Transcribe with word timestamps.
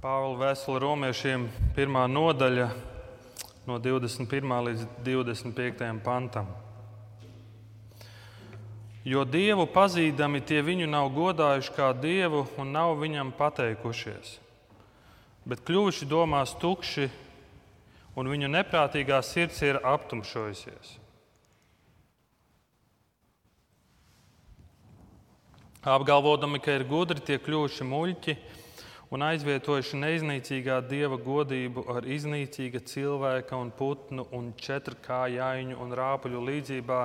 Pāvila 0.00 0.38
vēstule 0.40 0.78
romiešiem, 0.80 1.42
pirmā 1.76 2.06
nodaļa, 2.08 2.70
no 3.68 3.74
21. 3.84 4.52
līdz 4.64 4.84
25. 5.04 5.82
pantam. 6.00 6.46
Jo 9.04 9.26
dievu 9.28 9.66
pazīdami, 9.68 10.40
tie 10.40 10.62
viņu 10.64 10.86
nav 10.88 11.10
godājuši 11.12 11.74
kā 11.76 11.90
dievu 11.92 12.46
un 12.56 12.72
nav 12.72 12.94
viņam 12.96 13.34
pateikušies, 13.36 14.30
bet 15.44 15.60
kļuvuši 15.68 16.08
domās 16.08 16.54
tukši, 16.62 17.10
un 18.16 18.30
viņu 18.32 18.48
neprātīgā 18.54 19.18
sirds 19.20 19.60
ir 19.68 19.82
aptumšojusies. 19.84 20.94
Apgalvodami, 25.84 26.56
ka 26.64 26.78
ir 26.80 26.86
gudri, 26.88 27.20
tie 27.20 27.36
kļuvuši 27.36 27.88
muļķi 27.92 28.38
un 29.10 29.24
aizvietojuši 29.26 29.98
neiznīcīgā 29.98 30.78
dieva 30.86 31.18
godību 31.18 31.84
ar 31.90 32.06
iznīcīga 32.06 32.82
cilvēka 32.86 33.58
un 33.58 33.72
putnu 33.74 34.26
un 34.36 34.52
četrkājaiņu 34.58 35.78
un 35.82 35.94
rāpuļu 35.98 36.42
līdzībā 36.46 37.00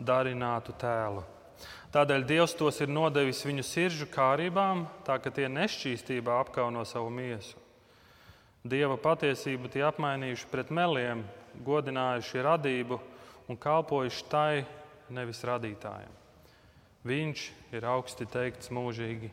darinātu 0.00 0.74
tēlu. 0.80 1.24
Tādēļ 1.92 2.22
Dievs 2.24 2.54
tos 2.56 2.80
ir 2.80 2.88
nodevis 2.88 3.42
viņu 3.44 3.64
sirdžu 3.68 4.06
kārībām, 4.14 4.86
tā 5.04 5.18
ka 5.20 5.30
tie 5.30 5.44
nešķīstībā 5.52 6.38
apkauno 6.40 6.86
savu 6.88 7.10
miesu. 7.12 7.58
Dieva 8.64 8.96
patiesību 8.96 9.68
tie 9.74 9.82
apmainījuši 9.84 10.48
pret 10.48 10.70
meliem, 10.72 11.24
godinājuši 11.66 12.44
radību 12.46 12.96
un 13.50 13.58
kalpojuši 13.60 14.24
tai, 14.32 14.62
nevis 15.12 15.42
radītājiem. 15.44 16.14
Viņš 17.04 17.44
ir 17.76 17.88
augsti 17.90 18.28
teikts 18.30 18.72
mūžīgi. 18.72 19.28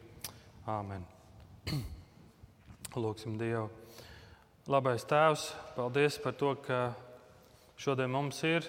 Āmen. 0.67 1.08
Lūksim 2.98 3.36
Dievu. 3.38 3.68
Labais 4.66 5.04
Tēvs, 5.06 5.44
paldies 5.76 6.16
par 6.23 6.34
to, 6.34 6.56
ka 6.58 6.96
šodien 7.78 8.09
mums 8.09 8.40
ir 8.50 8.66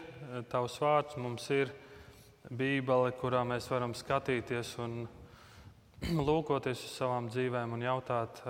Tavs 0.53 0.77
vārds, 0.83 1.17
mums 1.17 1.47
ir 1.57 1.73
Bībele, 2.53 3.15
kurā 3.17 3.41
mēs 3.49 3.71
varam 3.73 3.95
skatīties 3.97 4.75
un 4.85 5.09
lūkoties 6.29 6.85
uz 6.85 6.99
savām 6.99 7.31
dzīvēm 7.33 7.73
un 7.73 7.87
jautāt, 7.87 8.45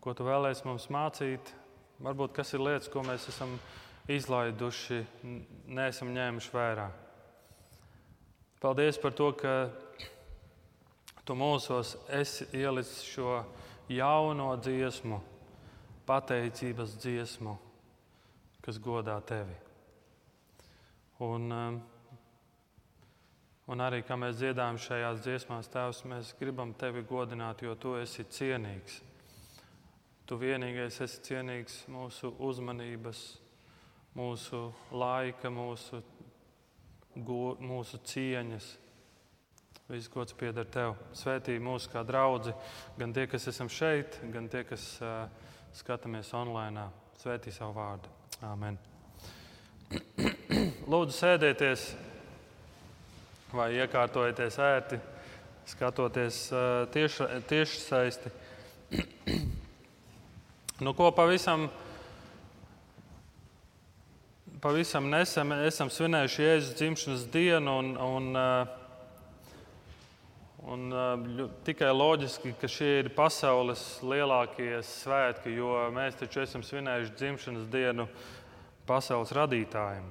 ko 0.00 0.16
Tu 0.16 0.24
vēlēsi 0.24 0.64
mums 0.64 0.88
mācīt. 0.88 1.52
Varbūt 2.00 2.32
kas 2.40 2.54
ir 2.56 2.64
lietas, 2.64 2.88
ko 2.88 3.04
mēs 3.04 3.28
esam 3.28 3.58
izlaiduši, 4.08 5.04
neesam 5.68 6.16
ņēmuši 6.16 6.56
vērā. 6.56 6.90
Paldies 8.64 8.96
par 8.96 9.12
to, 9.12 9.32
ka 9.36 9.56
Tu 11.20 11.36
mūsos 11.36 11.98
esi 12.08 12.48
ielicis 12.56 13.04
šo 13.04 13.42
jauno 13.90 14.52
dziesmu, 14.56 15.18
pateicības 16.06 16.94
dziesmu, 17.02 17.56
kas 18.62 18.78
godā 18.82 19.16
tevi. 19.26 19.56
Un, 21.20 21.50
um, 21.52 21.78
un 23.68 23.84
arī, 23.84 24.00
kā 24.06 24.16
mēs 24.16 24.38
dziedājam 24.40 24.78
šajās 24.80 25.22
dziesmās, 25.26 25.68
Tēvs, 25.72 26.04
mēs 26.08 26.34
gribam 26.38 26.72
tevi 26.78 27.02
godināt, 27.04 27.64
jo 27.66 27.74
tu 27.76 27.96
esi 28.00 28.24
cienīgs. 28.24 29.00
Tu 30.24 30.38
vienīgais 30.38 31.00
esi 31.02 31.20
cienīgs 31.26 31.82
mūsu 31.90 32.30
uzmanības, 32.38 33.24
mūsu 34.16 34.68
laika, 34.94 35.50
mūsu, 35.50 36.00
go, 37.16 37.56
mūsu 37.58 37.98
cieņas. 38.06 38.70
Viss 39.90 40.06
gods 40.06 40.30
pieder 40.38 40.62
tev. 40.70 40.92
Svētī 41.18 41.56
mūsu 41.58 41.90
kā 41.90 42.04
draugi, 42.06 42.52
gan 42.94 43.10
tie, 43.10 43.24
kas 43.26 43.48
esam 43.50 43.66
šeit, 43.66 44.20
gan 44.30 44.46
tie, 44.46 44.60
kas 44.62 44.84
uh, 45.02 45.24
skatāmies 45.74 46.30
online. 46.38 46.84
Svētī 47.18 47.50
savu 47.50 47.74
vārdu. 47.74 48.12
Amen. 48.46 48.78
Lūdzu, 50.94 51.16
sēdieties 51.16 51.88
vai 53.50 53.66
iekārtojieties 53.80 54.62
ērti, 54.62 55.02
skatoties 55.74 56.42
uh, 56.54 56.86
tieši, 56.94 57.26
tieši 57.50 57.82
saisti. 57.82 58.34
nu, 60.86 60.94
ko 60.94 61.10
pavisam, 61.18 61.66
pavisam 64.62 65.10
nesen 65.10 65.58
esam 65.64 65.90
svinējuši 65.90 66.46
Jēzus 66.46 66.76
dzimšanas 66.78 67.32
dienu. 67.34 67.80
Un, 67.82 67.96
un, 67.98 68.36
uh, 68.38 68.76
Un, 70.70 70.84
uh, 70.94 71.48
tikai 71.66 71.88
loģiski, 71.90 72.52
ka 72.60 72.68
šie 72.70 73.00
ir 73.00 73.08
pasaules 73.16 73.80
lielākie 74.06 74.76
svētki, 74.86 75.56
jo 75.58 75.72
mēs 75.90 76.20
taču 76.20 76.44
esam 76.44 76.62
svinējuši 76.62 77.16
dzimšanas 77.18 77.64
dienu 77.72 78.06
pasaules 78.86 79.32
radītājiem. 79.34 80.06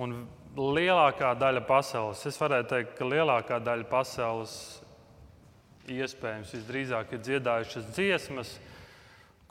Un 0.00 0.14
lielākā 0.56 1.34
daļa 1.36 1.60
pasaules, 1.68 2.24
es 2.24 2.40
varētu 2.40 2.70
teikt, 2.72 2.94
ka 2.96 3.08
lielākā 3.08 3.58
daļa 3.60 3.84
pasaules 3.90 4.54
iespējams 5.92 6.56
visdrīzāk 6.56 7.12
ir 7.12 7.22
dziedājušas 7.28 7.92
dziesmas, 7.92 8.54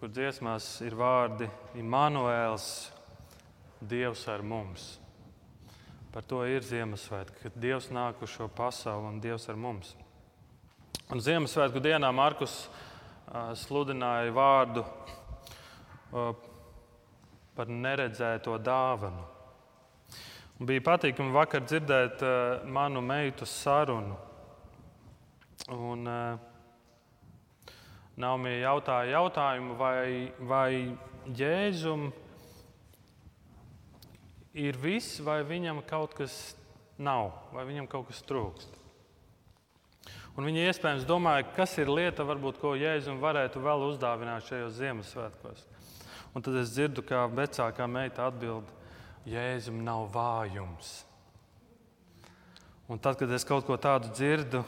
kur 0.01 0.09
dziesmās 0.09 0.71
ir 0.85 0.97
vārdi 0.97 1.51
Imants, 1.77 2.87
Dievs 3.77 4.25
ar 4.33 4.41
mums. 4.41 4.95
Par 6.09 6.25
to 6.25 6.41
ir 6.49 6.65
Ziemassvētka, 6.65 7.43
kad 7.43 7.61
Dievs 7.61 7.91
nāk 7.93 8.25
uz 8.25 8.33
šo 8.33 8.49
pasauli 8.49 9.11
un 9.11 9.21
Dievs 9.21 9.45
ar 9.53 9.59
mums. 9.61 9.93
Un 11.07 11.21
Ziemassvētku 11.23 11.79
dienā 11.79 12.09
Markus 12.11 12.65
sludināja 13.61 14.31
vārdu 14.35 14.81
par 17.55 17.69
neredzēto 17.71 18.57
dāvanu. 18.59 19.21
Un 20.59 20.67
bija 20.67 20.83
patīkami 20.83 21.31
vakar 21.31 21.63
dzirdēt 21.63 22.25
manu 22.75 22.99
meitu 22.99 23.47
sarunu. 23.47 24.17
Un, 25.71 26.11
Naumija 28.19 28.65
jautāja 28.65 29.13
jautājumu, 29.13 29.77
vai, 29.79 30.33
vai 30.49 30.71
Jēzum 31.39 32.09
ir 34.57 34.81
viss, 34.83 35.21
vai 35.23 35.39
viņam 35.47 35.85
kaut 35.87 36.17
kas 36.19 36.35
nav, 36.99 37.31
vai 37.55 37.63
viņam 37.69 37.87
kaut 37.95 38.09
kas 38.11 38.19
trūkst. 38.27 38.76
Un 40.37 40.45
viņi 40.45 40.67
iespējams 40.69 41.05
domāja, 41.09 41.47
kas 41.55 41.71
ir 41.81 41.89
lieta, 41.89 42.21
varbūt, 42.27 42.59
ko 42.61 42.75
Jēzus 42.77 43.17
varētu 43.17 43.61
vēl 43.63 43.87
uzdāvināt 43.87 44.45
šajos 44.45 44.75
Ziemassvētkos. 44.77 45.63
Un 46.37 46.45
tad 46.45 46.59
es 46.61 46.75
dzirdu, 46.75 47.01
kā 47.01 47.23
vecākā 47.25 47.87
meita 47.89 48.27
atbild, 48.29 48.69
Jēzum 49.25 49.81
nav 49.81 50.05
vājums. 50.13 50.91
Un 52.87 53.01
tad, 53.01 53.17
kad 53.17 53.33
es 53.33 53.43
kaut 53.49 53.65
ko 53.65 53.79
tādu 53.81 54.13
dzirdu, 54.13 54.61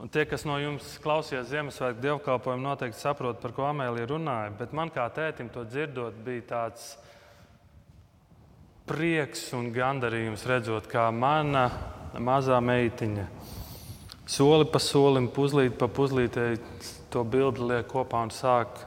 un 0.00 0.08
tie, 0.08 0.24
kas 0.26 0.46
no 0.48 0.56
jums 0.56 0.96
klausījās 1.04 1.52
Ziemassvētku 1.52 2.00
dievkalpojumu, 2.00 2.64
noteikti 2.64 2.98
saprot, 2.98 3.42
par 3.44 3.52
ko 3.52 3.68
Amēlija 3.68 4.08
runāja. 4.08 4.56
Bet 4.56 4.72
man 4.72 4.90
kā 4.94 5.04
tētim 5.12 5.52
to 5.52 5.66
dzirdot, 5.68 6.16
bija 6.24 6.48
tāds 6.56 6.94
prieks 8.88 9.50
un 9.52 9.68
gandarījums 9.76 10.48
redzot, 10.48 10.88
kā 10.88 11.10
mana 11.12 11.68
mazā 12.16 12.56
meitiņa 12.64 13.28
soli 14.26 14.66
pa 14.70 14.80
solim, 14.82 15.28
puzlīt 15.32 15.76
pa 15.78 15.88
puzlītei 15.90 16.56
to 17.12 17.24
bildi 17.24 17.66
liek 17.72 17.90
kopā 17.90 18.22
un 18.26 18.32
sāk 18.34 18.86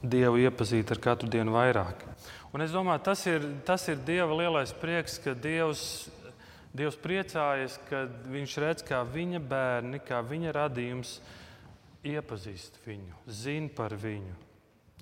Dievu 0.00 0.38
iepazīt 0.40 0.88
ar 0.94 1.00
katru 1.02 1.28
dienu 1.28 1.52
vairāk. 1.52 2.06
Un 2.56 2.64
es 2.64 2.72
domāju, 2.72 3.02
tas 3.04 3.20
ir, 3.28 3.44
tas 3.68 3.84
ir 3.92 3.98
Dieva 4.06 4.32
lielais 4.34 4.72
prieks, 4.80 5.18
ka 5.20 5.34
Dievs, 5.36 5.82
Dievs 6.72 6.96
priecājas, 7.02 7.76
ka 7.90 8.06
Viņš 8.32 8.56
redz, 8.64 8.86
kā 8.86 9.02
viņa 9.04 9.42
bērni, 9.44 10.00
kā 10.02 10.22
viņa 10.24 10.54
radījums 10.56 11.18
iepazīst 12.06 12.80
viņu, 12.86 13.20
zina 13.28 13.68
par 13.76 13.92
viņu. 13.92 14.32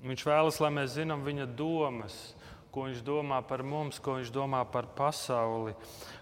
Viņš 0.03 0.25
vēlas, 0.27 0.59
lai 0.63 0.71
mēs 0.75 0.93
zinām 0.97 1.23
viņa 1.25 1.47
domas, 1.57 2.17
ko 2.71 2.85
viņš 2.85 3.01
domā 3.07 3.39
par 3.47 3.63
mums, 3.65 3.97
ko 4.03 4.19
viņš 4.19 4.31
domā 4.35 4.61
par 4.69 4.91
pasauli, 4.95 5.73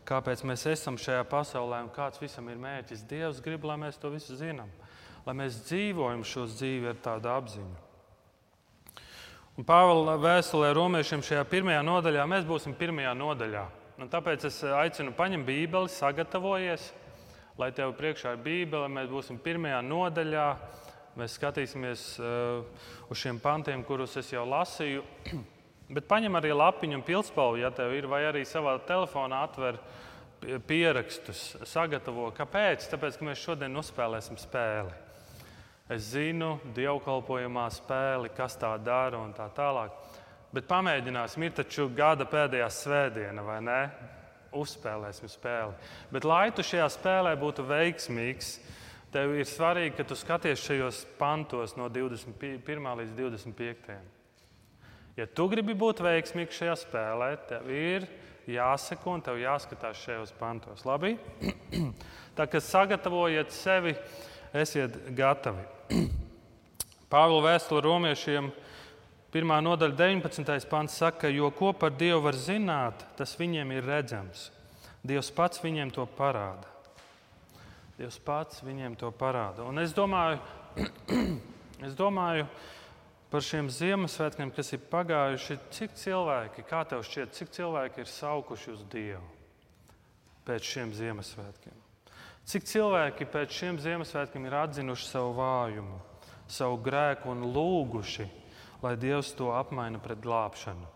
kāpēc 0.08 0.44
mēs 0.48 0.64
esam 0.72 0.98
šajā 1.00 1.26
pasaulē 1.28 1.82
un 1.86 1.92
kāds 1.94 2.22
visam 2.22 2.48
ir 2.52 2.60
mērķis. 2.62 3.04
Dievs 3.10 3.42
grib, 3.44 3.66
lai 3.68 3.76
mēs 3.82 4.00
to 4.00 4.12
visu 4.14 4.38
zinām, 4.40 4.70
lai 5.28 5.36
mēs 5.36 5.60
dzīvojam 5.68 6.24
šo 6.28 6.48
dzīvi 6.52 6.94
ar 6.94 7.02
tādu 7.04 7.32
apziņu. 7.34 7.84
Un 9.58 9.66
Pāvila 9.66 10.14
vēstulē 10.22 10.70
romiešiem 10.78 11.24
šajā 11.26 11.42
pirmajā 11.50 11.82
nodaļā 11.82 12.28
mēs 12.30 12.46
būsim 12.46 12.76
pirmajā 12.78 13.16
nodaļā. 13.18 13.66
Un 13.98 14.12
tāpēc 14.14 14.46
es 14.46 14.60
aicinu 14.62 15.16
paņemt 15.18 15.48
Bībeli, 15.48 15.90
sagatavoties, 15.90 16.92
lai 17.58 17.72
tev 17.74 17.96
priekšā 17.98 18.36
ir 18.36 18.44
Bībele. 18.46 18.92
Mēs 18.94 19.10
būsim 19.10 19.42
pirmajā 19.42 19.82
nodaļā. 19.82 20.48
Mēs 21.18 21.40
skatīsimies 21.40 22.04
uh, 22.22 22.86
uz 23.10 23.18
šiem 23.18 23.42
pantiem, 23.42 23.82
kurus 23.82 24.14
es 24.22 24.30
jau 24.36 24.46
lasīju. 24.46 25.06
Bet 25.88 26.08
paņem 26.10 26.36
arī 26.36 26.52
lapiņu 26.52 26.98
un 27.00 27.04
pilspalvu, 27.08 27.62
ja 27.62 27.72
tev 27.72 27.94
ir, 27.96 28.10
vai 28.12 28.26
arī 28.28 28.42
savā 28.44 28.74
telefonā 28.84 29.46
atver 29.48 29.78
pierakstus, 30.68 31.56
sagatavo. 31.64 32.28
Kāpēc? 32.36 32.90
Tāpēc, 32.92 33.18
ka 33.18 33.28
mēs 33.30 33.44
šodien 33.44 33.80
uzspēlēsim 33.80 34.40
spēli. 34.42 34.92
Es 35.88 36.10
zinu, 36.12 36.58
dievkalpojumā 36.76 37.70
spēli, 37.72 38.34
kas 38.36 38.58
tā 38.60 38.74
dara 38.84 39.22
un 39.24 39.32
tā 39.36 39.48
tālāk. 39.56 39.96
Bet 40.52 40.68
pamēģināsim, 40.68 41.46
ir 41.48 41.56
taču 41.56 41.88
gada 41.96 42.28
pēdējā 42.28 42.68
svētdiena, 42.72 43.44
vai 43.48 43.62
ne? 43.64 43.80
Uzspēlēsim 44.58 45.32
spēli. 45.32 45.72
Bet, 46.12 46.28
lai 46.28 46.50
tu 46.56 46.68
šajā 46.68 46.90
spēlē 46.92 47.34
būtu 47.40 47.64
veiksmīgs, 47.68 48.58
tev 49.16 49.38
ir 49.40 49.48
svarīgi, 49.48 49.96
ka 49.96 50.08
tu 50.08 50.20
skaties 50.20 50.68
šajos 50.68 51.02
pantos 51.20 51.76
no 51.80 51.88
21. 51.88 52.92
līdz 53.02 53.18
25. 53.24 54.17
Ja 55.18 55.26
tu 55.26 55.48
gribi 55.50 55.74
būt 55.74 56.04
veiksmīgs 56.06 56.60
šajā 56.60 56.76
spēlē, 56.78 57.32
tev 57.50 57.72
ir 57.74 58.04
jāseko 58.46 59.16
un 59.16 59.24
tev 59.26 59.40
jāskatās 59.42 59.98
šajos 60.04 60.34
pantos. 60.38 60.84
Labi? 60.86 61.16
Tā 62.38 62.46
kā 62.46 62.62
sagatavojiet 62.62 63.50
sevi, 63.56 63.96
esiet 64.54 64.94
gatavi. 65.18 65.66
Pāvila 67.12 67.48
vēstule 67.48 67.82
romiešiem, 67.88 68.52
1. 69.34 69.56
nodaļa, 69.66 69.98
19. 69.98 70.70
pants 70.70 71.02
saka, 71.02 71.34
jo 71.34 71.50
ko 71.50 71.74
par 71.74 71.98
Dievu 71.98 72.22
var 72.28 72.38
zināt, 72.38 73.02
tas 73.18 73.34
viņiem 73.42 73.74
ir 73.74 73.90
redzams. 73.90 74.52
Dievs 75.02 75.34
pats 75.34 75.66
viņiem 75.66 75.90
to 75.98 76.06
parāda. 76.18 76.70
Dievs 77.98 78.22
pats 78.22 78.62
viņiem 78.62 78.94
to 79.02 79.10
parāda. 79.18 79.66
Un 79.66 79.82
es 79.82 79.98
domāju, 79.98 80.38
es 81.90 81.98
domāju 81.98 82.46
par 83.32 83.44
šiem 83.44 83.68
Ziemassvētkiem, 83.74 84.52
kas 84.56 84.72
ir 84.76 84.84
pagājuši, 84.92 85.58
cik 85.76 85.98
cilvēki, 86.00 86.64
kā 86.68 86.84
tev 86.88 87.04
šķiet, 87.04 87.34
cik 87.36 87.52
cilvēki 87.58 88.04
ir 88.04 88.12
saukuši 88.12 88.72
uz 88.76 88.86
Dievu 88.92 89.26
pēc 90.48 90.64
šiem 90.64 90.94
Ziemassvētkiem? 90.96 91.80
Cik 92.48 92.68
cilvēki 92.70 93.28
pēc 93.28 93.52
šiem 93.52 93.80
Ziemassvētkiem 93.84 94.46
ir 94.48 94.56
atzinuši 94.56 95.10
savu 95.10 95.34
vājumu, 95.36 95.98
savu 96.48 96.78
grēku 96.80 97.34
un 97.34 97.50
lūguši, 97.52 98.30
lai 98.84 98.94
Dievs 99.00 99.34
to 99.36 99.52
apmaina 99.52 100.00
pret 100.00 100.22
glābšanu? 100.24 100.94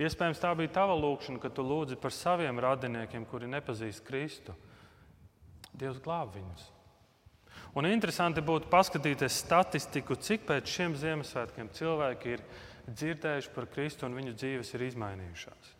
Iespējams, 0.00 0.40
tā 0.40 0.50
bija 0.56 0.72
tava 0.72 0.96
lūkšana, 0.96 1.38
kad 1.42 1.52
tu 1.54 1.62
lūdzi 1.62 1.98
par 2.00 2.14
saviem 2.16 2.58
radiniekiem, 2.58 3.26
kuri 3.28 3.50
nepazīst 3.52 4.02
Kristu. 4.06 4.54
Dievs 5.76 6.00
glāb 6.02 6.32
viņus. 6.34 6.64
Un 7.78 7.86
interesanti 7.86 8.42
būtu 8.42 8.66
paskatīties 8.70 9.36
statistiku, 9.44 10.16
cik 10.18 10.42
pēc 10.48 10.70
šiem 10.70 10.96
Ziemassvētkiem 10.98 11.68
cilvēki 11.76 12.32
ir 12.34 12.42
dzirdējuši 12.90 13.52
par 13.54 13.68
Kristu 13.70 14.08
un 14.08 14.16
viņu 14.18 14.34
dzīves 14.34 14.74
ir 14.74 14.86
izmainījušās. 14.88 15.76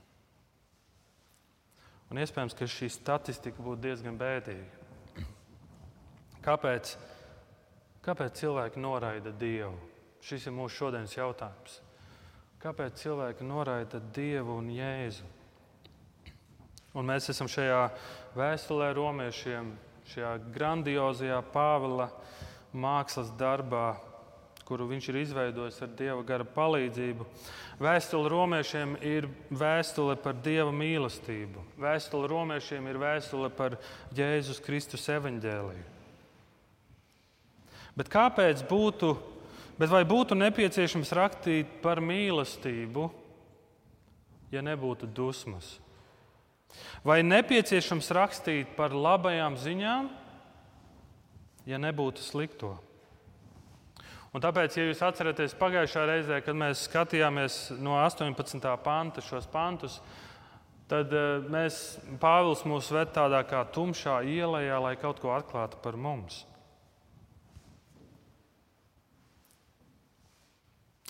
Un 2.10 2.18
iespējams, 2.22 2.54
ka 2.58 2.66
šī 2.70 2.90
statistika 2.90 3.62
būtu 3.62 3.84
diezgan 3.88 4.16
bēdīga. 4.18 5.26
Kāpēc, 6.46 6.94
kāpēc 8.06 8.38
cilvēki 8.38 8.82
noraida 8.82 9.34
Dievu? 9.34 9.74
Šis 10.22 10.46
ir 10.46 10.54
mūsu 10.54 10.84
šodienas 10.84 11.16
jautājums. 11.16 11.80
Kāpēc 12.60 13.02
cilvēki 13.02 13.46
noraida 13.46 14.00
Dievu 14.14 14.58
un 14.60 14.70
Jēzu? 14.74 15.26
Un 16.98 17.06
mēs 17.06 17.30
esam 17.30 17.48
šajā 17.50 17.84
vēstulē 18.34 18.90
romiešiem, 18.96 19.70
šajā 20.10 20.36
grandiozajā 20.54 21.38
Pāvila 21.52 22.08
mākslas 22.74 23.30
darbā, 23.38 23.94
kuru 24.66 24.86
viņš 24.90 25.08
ir 25.10 25.18
izveidojis 25.24 25.80
ar 25.82 25.90
Dieva 25.98 26.22
gara 26.26 26.46
palīdzību. 26.46 27.26
Vēstule 27.82 28.30
romiešiem 28.30 28.96
ir 29.06 29.26
vēstule 29.50 30.14
par 30.20 30.36
Dieva 30.44 30.70
mīlestību. 30.74 31.64
Vēstule 31.80 32.30
romiešiem 32.30 32.86
ir 32.90 33.00
vēstule 33.02 33.50
par 33.54 33.78
Jēzus 34.14 34.62
Kristus 34.62 35.08
evaņģēliju. 35.10 35.86
Bet 37.98 38.10
kāpēc 38.10 38.62
būtu, 38.70 39.14
bet 39.78 39.90
vai 39.90 40.04
būtu 40.06 40.38
nepieciešams 40.38 41.10
rakstīt 41.18 41.78
par 41.82 42.02
mīlestību, 42.04 43.10
ja 44.54 44.62
nebūtu 44.66 45.10
dusmas? 45.10 45.78
Vai 47.06 47.22
nepieciešams 47.24 48.10
rakstīt 48.16 48.74
par 48.76 48.92
labajām 48.92 49.56
ziņām, 49.60 50.10
ja 51.68 51.80
nebūtu 51.80 52.24
slikto? 52.24 52.74
Un 54.30 54.42
tāpēc, 54.42 54.76
ja 54.78 54.84
jūs 54.86 55.00
atceraties 55.02 55.56
pagājušā 55.58 56.02
reizē, 56.06 56.36
kad 56.46 56.54
mēs 56.54 56.84
skatījāmies 56.86 57.56
no 57.82 57.96
18. 57.98 58.68
panta 58.84 59.24
šos 59.26 59.48
pantus, 59.50 59.96
tad 60.90 61.10
eh, 61.10 61.48
mēs, 61.50 61.98
Pāvils 62.22 62.62
mūs 62.68 62.92
ved 62.94 63.10
tādā 63.16 63.42
kā 63.48 63.64
tumšā 63.74 64.20
ielā, 64.30 64.62
lai 64.84 64.94
kaut 65.00 65.18
ko 65.22 65.34
atklātu 65.34 65.80
par 65.82 65.98
mums. 65.98 66.44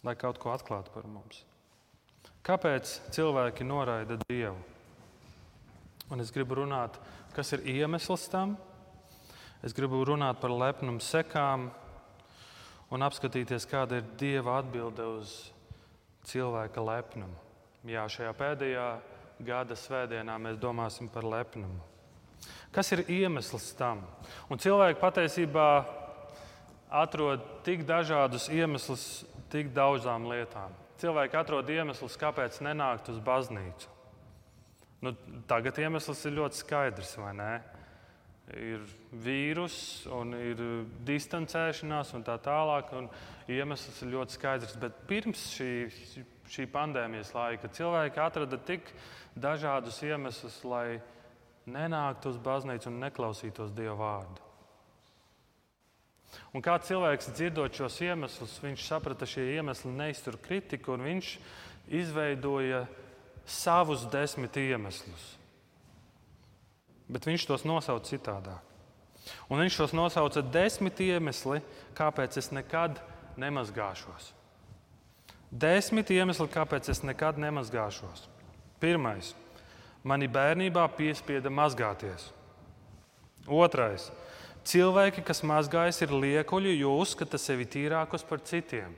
Lai 0.01 0.17
kaut 0.17 0.41
ko 0.41 0.55
atklātu 0.55 0.95
par 0.95 1.05
mums. 1.05 1.45
Kāpēc 2.47 2.95
cilvēki 3.13 3.67
noraida 3.69 4.17
Dievu? 4.31 4.57
Un 6.11 6.23
es 6.23 6.33
gribu 6.35 6.59
runāt, 6.59 6.97
kas 7.37 7.53
ir 7.55 7.63
iemesls 7.71 8.27
tam. 8.33 8.57
Es 9.63 9.75
gribu 9.77 10.01
runāt 10.09 10.41
par 10.43 10.51
lepnumu 10.51 11.03
sekām, 11.05 11.69
un 12.91 13.07
apskatīties, 13.07 13.69
kāda 13.71 14.01
ir 14.01 14.09
Dieva 14.19 14.57
atbilde 14.59 15.07
uz 15.19 15.35
cilvēka 16.27 16.83
lepnumu. 16.83 17.37
Jā, 17.87 18.09
šajā 18.11 18.33
pēdējā 18.37 18.89
gada 19.47 19.77
svētdienā 19.79 20.37
mēs 20.43 20.59
domāsim 20.61 21.09
par 21.13 21.25
lepnumu. 21.25 21.79
Kas 22.75 22.91
ir 22.95 23.05
iemesls 23.11 23.71
tam? 23.79 24.03
Un 24.51 24.61
cilvēki 24.61 25.01
patiesībā 25.01 25.69
atrod 26.91 27.45
tik 27.67 27.87
dažādus 27.87 28.49
iemeslus 28.53 29.07
tik 29.51 29.71
daudzām 29.75 30.27
lietām. 30.31 30.75
Cilvēki 31.01 31.39
atrod 31.39 31.71
iemeslus, 31.71 32.19
kāpēc 32.21 32.61
nenākt 32.65 33.09
uz 33.13 33.19
baznīcu. 33.25 34.00
Nu, 35.01 35.15
tagad 35.49 35.79
iemesls 35.81 36.25
ir 36.29 36.37
ļoti 36.37 36.61
skaidrs, 36.61 37.15
vai 37.21 37.35
ne? 37.37 37.53
ir 38.57 38.83
vīrus, 39.23 39.77
un 40.11 40.35
ir 40.35 40.61
distancēšanās 41.07 42.15
un 42.17 42.25
tā 42.27 42.37
tālāk. 42.43 42.93
Un 42.97 43.09
iemesls 43.51 44.03
ir 44.03 44.13
ļoti 44.15 44.37
skaidrs. 44.37 44.77
Bet 44.81 45.05
pirms 45.11 45.45
šī, 45.55 45.71
šī 46.51 46.67
pandēmijas 46.73 47.35
laika 47.37 47.71
cilvēki 47.73 48.23
atrada 48.23 48.59
tik 48.59 48.91
dažādus 49.39 50.01
iemeslus, 50.07 50.61
lai 50.67 51.01
nenāktu 51.71 52.33
uz 52.33 52.39
baznīcu 52.43 52.91
un 52.91 53.03
neklausītos 53.05 53.75
Dieva 53.77 53.99
vārdu. 54.01 54.47
Un 56.55 56.63
kā 56.63 56.77
cilvēks 56.83 57.33
dzirdot 57.35 57.75
šos 57.75 57.99
iemeslus, 58.07 58.59
viņš 58.63 58.87
saprata, 58.87 59.27
ka 59.27 59.33
šie 59.33 59.49
iemesli 59.57 59.91
neiztur 59.95 60.39
kritiku, 60.43 60.95
un 60.95 61.07
viņš 61.07 61.31
izveidoja 62.01 62.85
savus 63.51 64.07
desmit 64.13 64.57
iemeslus 64.57 65.41
bet 67.11 67.27
viņš 67.27 67.47
tos 67.49 67.67
nosauca 67.67 68.07
citādāk. 68.07 68.67
Un 69.51 69.61
viņš 69.61 69.77
tos 69.83 69.95
nosauca 69.95 70.43
desmit 70.43 71.01
iemesli, 71.05 71.61
kāpēc 71.99 72.39
es 72.41 72.51
nekad 72.55 72.99
nemazgāšos. 73.41 74.31
Desmit 75.51 76.11
iemesli, 76.15 76.47
kāpēc 76.51 76.89
es 76.93 77.03
nekad 77.05 77.39
nemazgāšos. 77.43 78.27
Pirmais, 78.81 79.35
mani 80.07 80.31
bērnībā 80.31 80.87
piespieda 80.97 81.51
mazgāties. 81.53 82.31
Otrais, 83.51 84.09
cilvēki, 84.65 85.25
kas 85.27 85.43
mazgājas, 85.47 86.01
ir 86.07 86.15
liekuļi, 86.15 86.79
jo 86.81 86.95
uzskata 87.03 87.39
sevi 87.39 87.67
tīrākus 87.69 88.25
par 88.27 88.43
citiem. 88.47 88.95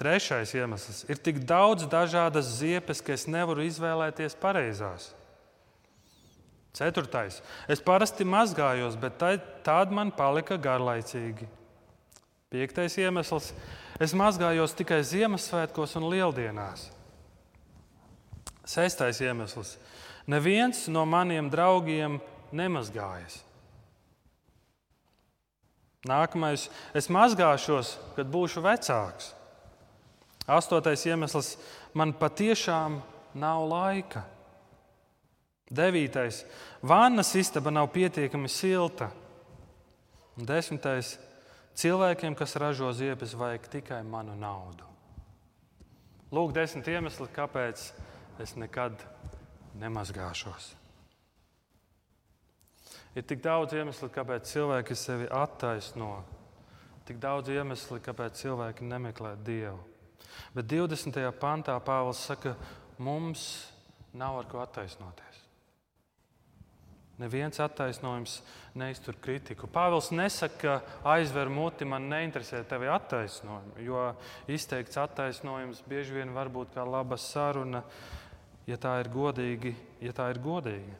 Trešais 0.00 0.54
iemesls 0.56 1.02
ir 1.12 1.20
tik 1.20 1.42
daudz 1.46 1.84
dažādas 1.90 2.48
ziepes, 2.58 3.02
ka 3.04 3.12
es 3.14 3.28
nevaru 3.30 3.66
izvēlēties 3.66 4.38
pareizās. 4.40 5.10
Ceturtais. 6.72 7.42
Es 7.68 7.82
parasti 7.84 8.24
mazgājos, 8.24 8.96
bet 8.96 9.20
tad 9.66 9.92
man 9.92 10.10
palika 10.16 10.56
garlaicīgi. 10.56 11.44
Piektais 12.52 12.96
iemesls. 13.00 13.52
Es 14.00 14.14
mazgājos 14.16 14.72
tikai 14.76 15.02
Ziemassvētkos 15.04 15.94
un 16.00 16.08
Lieldienās. 16.08 16.88
Sestais 18.64 19.20
iemesls. 19.20 19.76
Neviens 20.26 20.86
no 20.88 21.04
maniem 21.08 21.50
draugiem 21.52 22.16
nemazgājas. 22.54 23.42
Nākamais. 26.08 26.66
Es 26.96 27.08
mazgāšos, 27.12 27.94
kad 28.16 28.32
būšu 28.32 28.64
vecāks. 28.64 29.32
Astotais 30.46 31.04
iemesls. 31.06 31.56
Man 31.94 32.14
patiešām 32.18 33.00
nav 33.38 33.66
laika. 33.68 34.24
Devītais. 35.72 36.42
Vannas 36.82 37.34
istaba 37.38 37.70
nav 37.70 37.88
pietiekami 37.94 38.48
silta. 38.50 39.10
Un 40.36 40.48
desmitais. 40.48 41.16
Cilvēkiem, 41.78 42.34
kas 42.36 42.56
ražo 42.60 42.90
ziepes, 42.92 43.32
vajag 43.38 43.70
tikai 43.72 44.02
manu 44.04 44.34
naudu. 44.36 44.84
Lūk, 46.32 46.52
desmit 46.52 46.88
iemesli, 46.88 47.28
kāpēc 47.32 47.86
es 48.40 48.52
nekad 48.60 49.00
nemazgāšos. 49.80 50.74
Ir 53.16 53.24
tik 53.28 53.40
daudz 53.44 53.72
iemeslu, 53.76 54.08
kāpēc 54.12 54.48
cilvēki 54.48 54.96
sevi 54.96 55.28
attaisno. 55.32 56.22
Tik 57.08 57.18
daudz 57.20 57.52
iemeslu, 57.52 58.00
kāpēc 58.04 58.40
cilvēki 58.44 58.88
nemeklē 58.88 59.34
Dievu. 59.44 59.91
Bet 60.54 60.68
20. 60.68 61.18
pantā 61.40 61.78
Pāvils 61.84 62.22
saka, 62.28 62.56
mums 62.98 63.44
nav 64.12 64.42
ar 64.42 64.48
ko 64.50 64.60
attaisnoties. 64.62 65.40
Neviens 67.22 67.60
attaisnojums 67.60 68.40
neiztur 68.74 69.16
kritiku. 69.20 69.68
Pāvils 69.70 70.10
nesaka, 70.16 70.58
ka 70.58 71.12
aizver 71.12 71.50
muti, 71.52 71.86
man 71.86 72.08
neinteresē 72.10 72.64
tevi 72.68 72.88
attaisnojumi, 72.90 73.84
jo 73.86 74.08
izteikts 74.50 74.98
attaisnojums 74.98 75.84
bieži 75.88 76.16
vien 76.16 76.32
var 76.34 76.50
būt 76.52 76.72
kā 76.74 76.86
laba 76.88 77.18
saruna, 77.20 77.84
ja 78.66 78.78
tā 78.80 78.96
ir 79.02 79.12
godīgi. 79.12 79.74
Ja 80.02 80.14
tā 80.16 80.30
ir 80.32 80.40
godīga. 80.42 80.96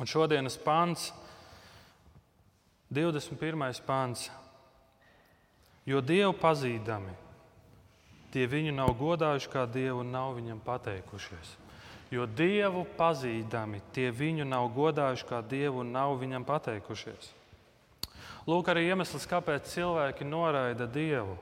Un 0.00 0.08
šodienas 0.10 0.56
pāns, 0.58 1.10
21. 2.90 3.60
pāns, 3.86 4.30
jo 5.86 6.00
Dievu 6.00 6.32
pazīdami, 6.40 7.12
tie 8.34 8.48
viņu 8.50 8.74
nav 8.74 8.94
godājuši 8.98 9.52
kā 9.52 9.66
Dievu 9.70 10.02
un 10.02 10.12
nav 10.14 10.34
viņam 10.38 10.60
pateikušies. 10.64 11.54
Jo 12.14 12.26
Dievu 12.26 12.84
pazīdami, 12.98 13.80
tie 13.94 14.10
viņu 14.14 14.46
nav 14.46 14.68
godājuši 14.74 15.26
kā 15.28 15.40
Dievu 15.42 15.82
un 15.82 15.92
nav 15.94 16.16
viņam 16.20 16.44
pateikušies. 16.46 17.32
Lūk, 18.44 18.68
arī 18.68 18.84
iemesls, 18.90 19.24
kāpēc 19.28 19.70
cilvēki 19.72 20.26
noraida 20.28 20.86
Dievu. 20.86 21.38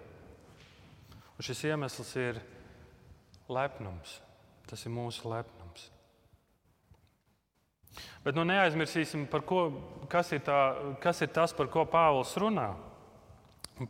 Un 1.34 1.44
šis 1.44 1.64
iemesls 1.66 2.12
ir 2.20 2.38
lepnums. 3.50 4.20
Tas 4.70 4.87
ir 4.87 4.94
mūsu 4.94 5.26
lepnums. 5.28 5.88
Bet 8.22 8.38
nu, 8.38 8.44
neaizmirsīsim, 8.46 9.26
ko, 9.44 9.64
kas, 10.08 10.30
ir 10.32 10.44
tā, 10.46 10.61
kas 11.02 11.20
ir 11.25 11.32
tas, 11.34 11.52
par 11.52 11.68
ko 11.72 11.82
Pāvils 11.90 12.32
runā. 12.38 12.70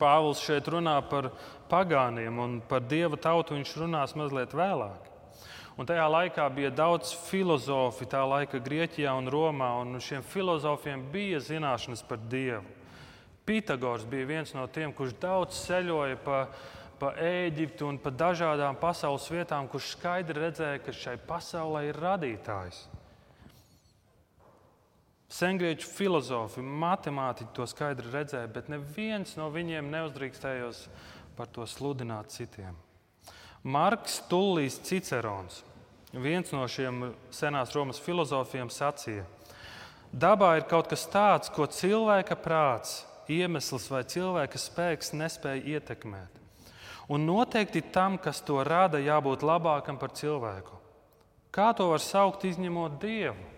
Pāvils 0.01 0.43
šeit 0.45 0.69
runā 0.71 0.99
par 1.09 1.31
pagāniem 1.71 2.39
un 2.39 2.61
par 2.69 2.85
dieva 2.85 3.17
tautu 3.17 3.57
viņš 3.57 3.73
runās 3.81 4.15
mazliet 4.19 4.55
vēlāk. 4.57 5.09
Un 5.81 5.89
tajā 5.89 6.05
laikā 6.05 6.45
bija 6.53 6.69
daudz 6.75 7.15
filozofu, 7.31 8.05
tā 8.05 8.21
laika 8.29 8.61
Grieķijā 8.61 9.15
un 9.17 9.31
Romā, 9.33 9.71
un 9.81 9.97
šiem 10.05 10.25
filozofiem 10.25 11.07
bija 11.15 11.41
zināšanas 11.41 12.05
par 12.05 12.21
Dievu. 12.29 12.67
Pitagors 13.49 14.05
bija 14.07 14.29
viens 14.29 14.53
no 14.55 14.67
tiem, 14.71 14.93
kurš 14.95 15.17
daudz 15.23 15.57
ceļoja 15.65 16.21
pa, 16.23 16.45
pa 17.01 17.15
Eģiptu 17.19 17.89
un 17.89 17.99
pa 17.99 18.13
dažādām 18.15 18.77
pasaules 18.79 19.27
vietām, 19.33 19.67
kurš 19.67 19.95
skaidri 19.97 20.45
redzēja, 20.45 20.83
ka 20.85 20.95
šai 20.95 21.17
pasaulē 21.27 21.89
ir 21.89 21.99
radītājs. 22.05 22.85
Sengrieķu 25.33 25.89
filozofi, 25.89 26.61
matemātiķi 26.61 27.55
to 27.57 27.65
skaidri 27.71 28.11
redzēja, 28.13 28.51
bet 28.53 28.69
neviens 28.69 29.33
no 29.39 29.47
viņiem 29.53 29.89
neuzdrīkstējos 29.95 30.83
par 31.39 31.49
to 31.49 31.65
sludināt 31.65 32.35
citiem. 32.35 32.75
Marks 33.63 34.19
Tullīs 34.29 34.77
Cicerons, 34.85 35.63
viens 36.13 36.53
no 36.53 36.67
šiem 36.69 37.15
senās 37.33 37.73
Romas 37.73 38.01
filozofiem, 38.03 38.69
sacīja, 38.69 39.25
dabā 40.13 40.57
ir 40.59 40.67
kaut 40.69 40.91
kas 40.93 41.07
tāds, 41.09 41.49
ko 41.49 41.65
cilvēka 41.65 42.37
prāts, 42.37 43.01
iemesls 43.33 43.89
vai 43.89 44.03
cilvēka 44.05 44.61
spēks 44.61 45.15
nespēja 45.17 45.79
ietekmēt. 45.79 46.43
Un 47.09 47.25
noteikti 47.25 47.81
tam, 47.95 48.19
kas 48.21 48.43
to 48.45 48.61
rada, 48.67 49.01
jābūt 49.01 49.47
labākam 49.47 49.97
par 49.97 50.13
cilvēku. 50.13 50.77
Kā 51.53 51.73
to 51.77 51.89
var 51.89 52.05
saukt, 52.05 52.45
izņemot 52.49 53.01
dievu? 53.01 53.52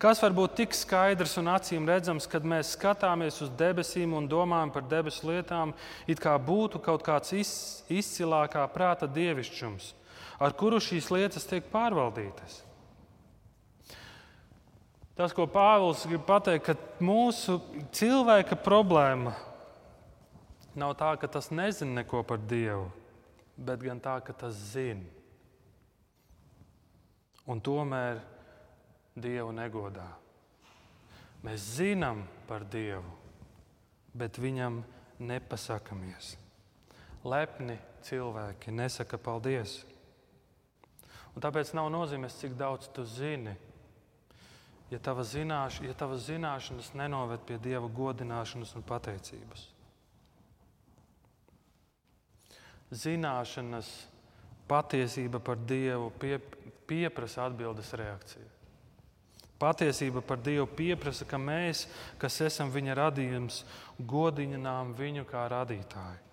Kas 0.00 0.22
var 0.22 0.32
būt 0.32 0.54
tik 0.56 0.72
skaidrs 0.72 1.34
un 1.36 1.50
acīm 1.52 1.84
redzams, 1.88 2.24
kad 2.30 2.46
mēs 2.48 2.72
skatāmies 2.72 3.36
uz 3.44 3.50
debesīm 3.60 4.14
un 4.16 4.30
domājam 4.30 4.72
par 4.72 4.86
debesu 4.88 5.28
lietām, 5.28 5.74
it 6.08 6.22
kā 6.24 6.32
būtu 6.40 6.80
kaut 6.80 7.04
kāds 7.04 7.34
izcilākā 7.36 8.64
prāta 8.72 9.04
dievišķums, 9.04 9.92
ar 10.40 10.56
kuru 10.56 10.80
šīs 10.80 11.10
lietas 11.12 11.44
tiek 11.50 11.68
pārvaldītas? 11.68 12.62
Tas, 15.20 15.34
ko 15.36 15.44
Pāvils 15.44 16.06
grib 16.08 16.24
pateikt, 16.24 16.70
ka 16.70 17.04
mūsu 17.04 17.58
cilvēka 17.92 18.56
problēma 18.56 19.34
nav 20.80 20.94
tā, 20.96 21.12
ka 21.20 21.28
tas 21.28 21.50
nezina 21.52 22.00
neko 22.00 22.22
par 22.24 22.40
Dievu, 22.40 22.86
bet 23.60 23.84
gan 23.84 24.00
tā, 24.00 24.16
ka 24.24 24.32
tas 24.32 24.56
zina. 24.70 25.04
Un 27.44 27.60
tomēr 27.60 28.22
Dievu 29.20 29.52
negodā. 29.54 30.08
Mēs 31.44 31.64
zinām 31.78 32.26
par 32.48 32.66
Dievu, 32.68 33.14
bet 34.12 34.40
viņam 34.40 34.82
nepasakāmies. 35.20 36.34
Lepni 37.24 37.76
cilvēki 38.04 38.72
nesaka 38.72 39.18
paldies. 39.20 39.80
Un 41.34 41.44
tāpēc 41.44 41.72
nav 41.76 41.90
nozīmes, 41.92 42.36
cik 42.40 42.56
daudz 42.58 42.88
tu 42.94 43.04
zini. 43.06 43.54
Ja 44.90 44.98
tava, 44.98 45.22
zināš, 45.22 45.78
ja 45.86 45.94
tava 45.94 46.16
zināšanas 46.18 46.90
nenoved 46.98 47.44
pie 47.46 47.60
Dieva 47.62 47.86
godināšanas 47.86 48.74
un 48.74 48.84
pateicības. 48.86 49.68
Zināšanas, 52.90 53.90
patiesība 54.66 55.38
par 55.38 55.60
Dievu 55.62 56.10
pie, 56.18 56.40
pieprasa 56.90 57.46
atbildes 57.46 57.94
reakciju. 57.94 58.59
Patiesība 59.60 60.22
par 60.24 60.40
Dievu 60.40 60.64
pieprasa, 60.72 61.26
ka 61.28 61.36
mēs, 61.36 61.84
kas 62.20 62.38
esam 62.46 62.70
Viņa 62.72 62.96
radījums, 62.96 63.62
godinām 63.98 64.94
Viņu 64.96 65.26
kā 65.28 65.44
radītāju. 65.52 66.26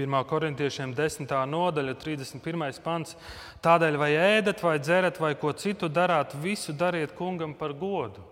1. 0.00 0.16
korintiešiem 0.26 0.94
10. 0.96 1.32
nodaļa, 1.50 1.94
31. 2.00 2.80
pants. 2.82 3.14
Tādēļ, 3.62 3.98
vai 4.00 4.10
ēdat, 4.16 4.62
vai 4.64 4.78
dzerat, 4.80 5.20
vai 5.20 5.34
ko 5.38 5.52
citu 5.52 5.90
darāt, 5.92 6.34
visu 6.40 6.72
dariet 6.72 7.14
kungam 7.18 7.54
par 7.54 7.74
godu. 7.76 8.24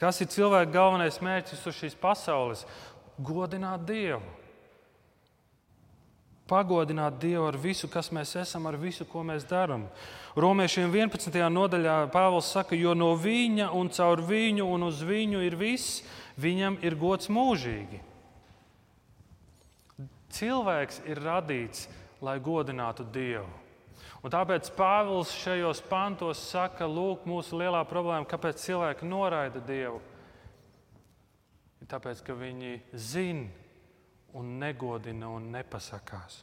Kas 0.00 0.18
ir 0.20 0.32
cilvēka 0.32 0.72
galvenais 0.74 1.20
mērķis 1.22 1.66
uz 1.68 1.78
šīs 1.78 1.98
pasaules? 2.00 2.66
Godināt 3.22 3.84
Dievu 3.86 4.41
pagodināt 6.50 7.18
Dievu 7.22 7.46
ar 7.48 7.56
visu, 7.60 7.88
kas 7.90 8.10
mēs 8.14 8.34
esam, 8.40 8.66
ar 8.66 8.76
visu, 8.80 9.06
ko 9.08 9.22
mēs 9.26 9.46
darām. 9.48 9.86
Romiešiem 10.36 10.92
11. 10.92 11.38
nodaļā 11.52 11.96
Pāvils 12.12 12.50
saka, 12.54 12.76
jo 12.78 12.94
no 12.96 13.12
viņa 13.20 13.70
un 13.76 13.90
caur 13.92 14.22
viņu 14.24 14.66
un 14.74 14.88
uz 14.88 15.02
viņu 15.04 15.42
ir 15.44 15.56
viss, 15.60 16.02
viņam 16.40 16.78
ir 16.82 16.96
gods 16.98 17.28
mūžīgi. 17.32 18.00
Cilvēks 20.32 21.02
ir 21.12 21.20
radīts, 21.20 21.88
lai 22.24 22.38
godinātu 22.40 23.04
Dievu. 23.12 23.48
Un 24.22 24.30
tāpēc 24.30 24.70
Pāvils 24.76 25.32
šajos 25.34 25.82
pantos 25.90 26.40
saka, 26.52 26.86
lūk, 26.86 27.26
mūsu 27.26 27.58
lielā 27.58 27.82
problēma, 27.90 28.28
kāpēc 28.30 28.62
cilvēki 28.62 29.08
noraida 29.08 29.60
Dievu. 29.66 29.98
Tāpēc, 31.90 32.22
ka 32.24 32.36
viņi 32.38 32.76
zina, 32.94 33.50
un 34.38 34.56
negodina 34.60 35.28
un 35.32 35.50
nepasakās. 35.52 36.42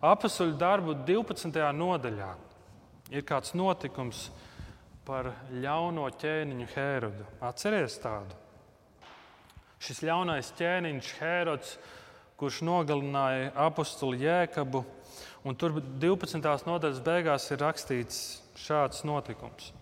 Apakstuļu 0.00 0.56
darbu 0.56 0.94
12. 1.06 1.60
nodaļā 1.76 2.30
ir 3.12 3.24
kāds 3.28 3.52
notikums 3.58 4.28
par 5.04 5.32
ļauno 5.52 6.06
ķēniņu 6.20 6.68
Hērodu. 6.74 7.26
Atcerieties 7.44 7.98
tādu. 8.00 8.38
Šis 9.80 10.02
ļaunais 10.04 10.52
ķēniņš 10.58 11.10
Hērods, 11.20 11.74
kurš 12.40 12.62
nogalināja 12.64 13.50
apakstu 13.66 14.12
Jēkabu, 14.16 14.84
un 15.44 15.56
tur 15.56 15.80
12. 15.80 16.40
nodaļas 16.68 17.02
beigās 17.04 17.50
ir 17.52 17.60
rakstīts 17.60 18.20
šāds 18.60 19.04
notikums. 19.08 19.72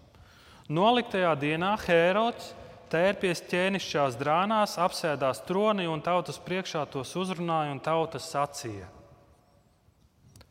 Noliktajā 0.69 1.33
dienā 1.41 1.73
Hērods 1.87 2.53
tērpies 2.93 3.43
ķēnišķās 3.51 4.17
drānās, 4.21 4.77
apsēdās 4.81 5.43
tronī 5.49 5.87
un 5.91 6.03
tautas 6.05 6.41
priekšā 6.43 6.85
tos 6.93 7.15
uzrunāja 7.19 7.73
un 7.75 7.81
tautas 7.85 8.29
sacīja. 8.33 8.89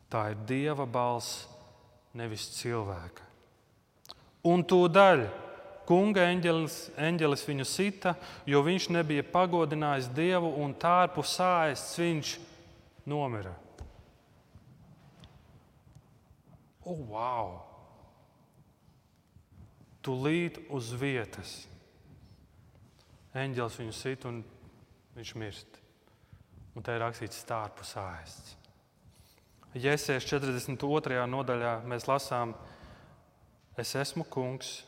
Tā 0.08 0.30
ir 0.32 0.40
dieva 0.48 0.86
balss, 0.88 1.44
nevis 2.16 2.46
cilvēka. 2.56 3.26
Un 4.48 4.64
tūdaļ 4.64 5.26
kunga 5.88 6.26
eņģelis, 6.32 6.76
eņģelis 7.00 7.46
viņu 7.48 7.66
sita, 7.68 8.14
jo 8.48 8.60
viņš 8.64 8.90
nebija 8.96 9.24
pagodinājis 9.28 10.10
dievu, 10.16 10.52
un 10.62 10.74
tārpu 10.76 11.24
sāests 11.24 11.96
viņš 12.00 12.34
nomira. 13.08 13.54
Oh, 16.88 17.00
wow! 17.08 17.56
Tūlīt 20.04 20.62
uz 20.72 20.94
vietas 20.96 21.58
eņģēlis 23.44 23.78
viņu 23.82 23.94
sit 23.96 24.24
un 24.28 24.40
viņš 25.16 25.34
mirst. 25.40 25.82
Un 26.76 26.84
tā 26.86 26.94
ir 26.94 27.02
rakstīts 27.02 27.42
stārpus 27.42 27.94
ēsts. 27.98 28.56
Jēzus 29.78 30.26
42. 30.26 31.22
nodaļā 31.28 31.78
mēs 31.86 32.06
lasām, 32.08 32.54
Es 33.78 33.94
esmu 33.94 34.24
kungs, 34.26 34.82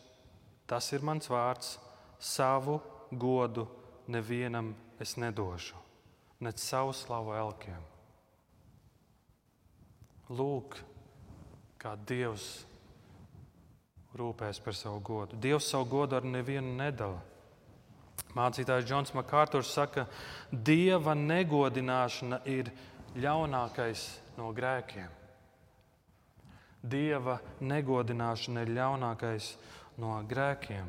tas 0.66 0.88
ir 0.90 1.04
mans 1.07 1.30
vārds, 1.30 1.76
savu 2.19 2.80
godu 3.14 3.69
nevienam 4.11 4.73
es 4.99 5.14
nedošu, 5.14 5.78
ne 6.42 6.50
savu 6.59 6.90
slavu 6.99 7.37
elkiem. 7.38 7.85
Lūk, 10.35 10.75
kā 11.78 11.95
Dievs 12.07 12.49
rūpēs 14.19 14.59
par 14.64 14.75
savu 14.75 14.99
godu. 15.07 15.38
Dievs 15.38 15.71
savu 15.71 15.87
godu 15.95 16.19
ar 16.19 16.26
nevienu 16.26 16.75
nedala. 16.83 17.23
Mācītājs 18.37 18.87
Džons 18.87 19.15
Makārturs 19.17 19.73
saka, 19.75 20.05
ka 20.07 20.59
dieva 20.71 21.17
negodināšana 21.19 22.43
ir 22.51 22.71
ļaunākais 23.19 24.05
no 24.39 24.53
grēkiem. 24.55 25.09
Dieva 26.81 27.41
negodināšana 27.61 28.65
ir 28.65 28.73
ļaunākais 28.79 29.51
no 30.01 30.21
grēkiem. 30.31 30.87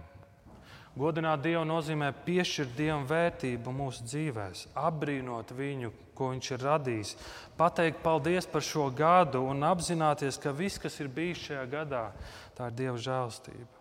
Godināt 0.92 1.42
Dievu 1.44 1.64
nozīmē 1.64 2.12
piešķirt 2.26 2.74
Dievam 2.76 3.06
vērtību 3.08 3.74
mūsu 3.74 4.04
dzīvēm, 4.06 4.56
apbrīnot 4.76 5.54
viņu, 5.56 5.92
ko 6.16 6.34
Viņš 6.34 6.50
ir 6.54 6.66
radījis, 6.68 7.12
pateikt 7.58 8.04
paldies 8.04 8.46
par 8.46 8.62
šo 8.62 8.90
gadu 8.94 9.42
un 9.48 9.64
apzināties, 9.66 10.38
ka 10.38 10.52
viss, 10.54 10.78
kas 10.78 11.00
ir 11.00 11.10
bijis 11.10 11.48
šajā 11.48 11.64
gadā, 11.72 12.04
tā 12.58 12.70
ir 12.70 12.78
Dieva 12.84 13.00
žēlstība. 13.02 13.81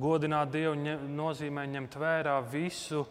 Godināt 0.00 0.50
Dievu 0.54 0.74
nozīmē 1.14 1.66
ņemt 1.70 1.96
vērā 2.00 2.36
visu, 2.50 3.04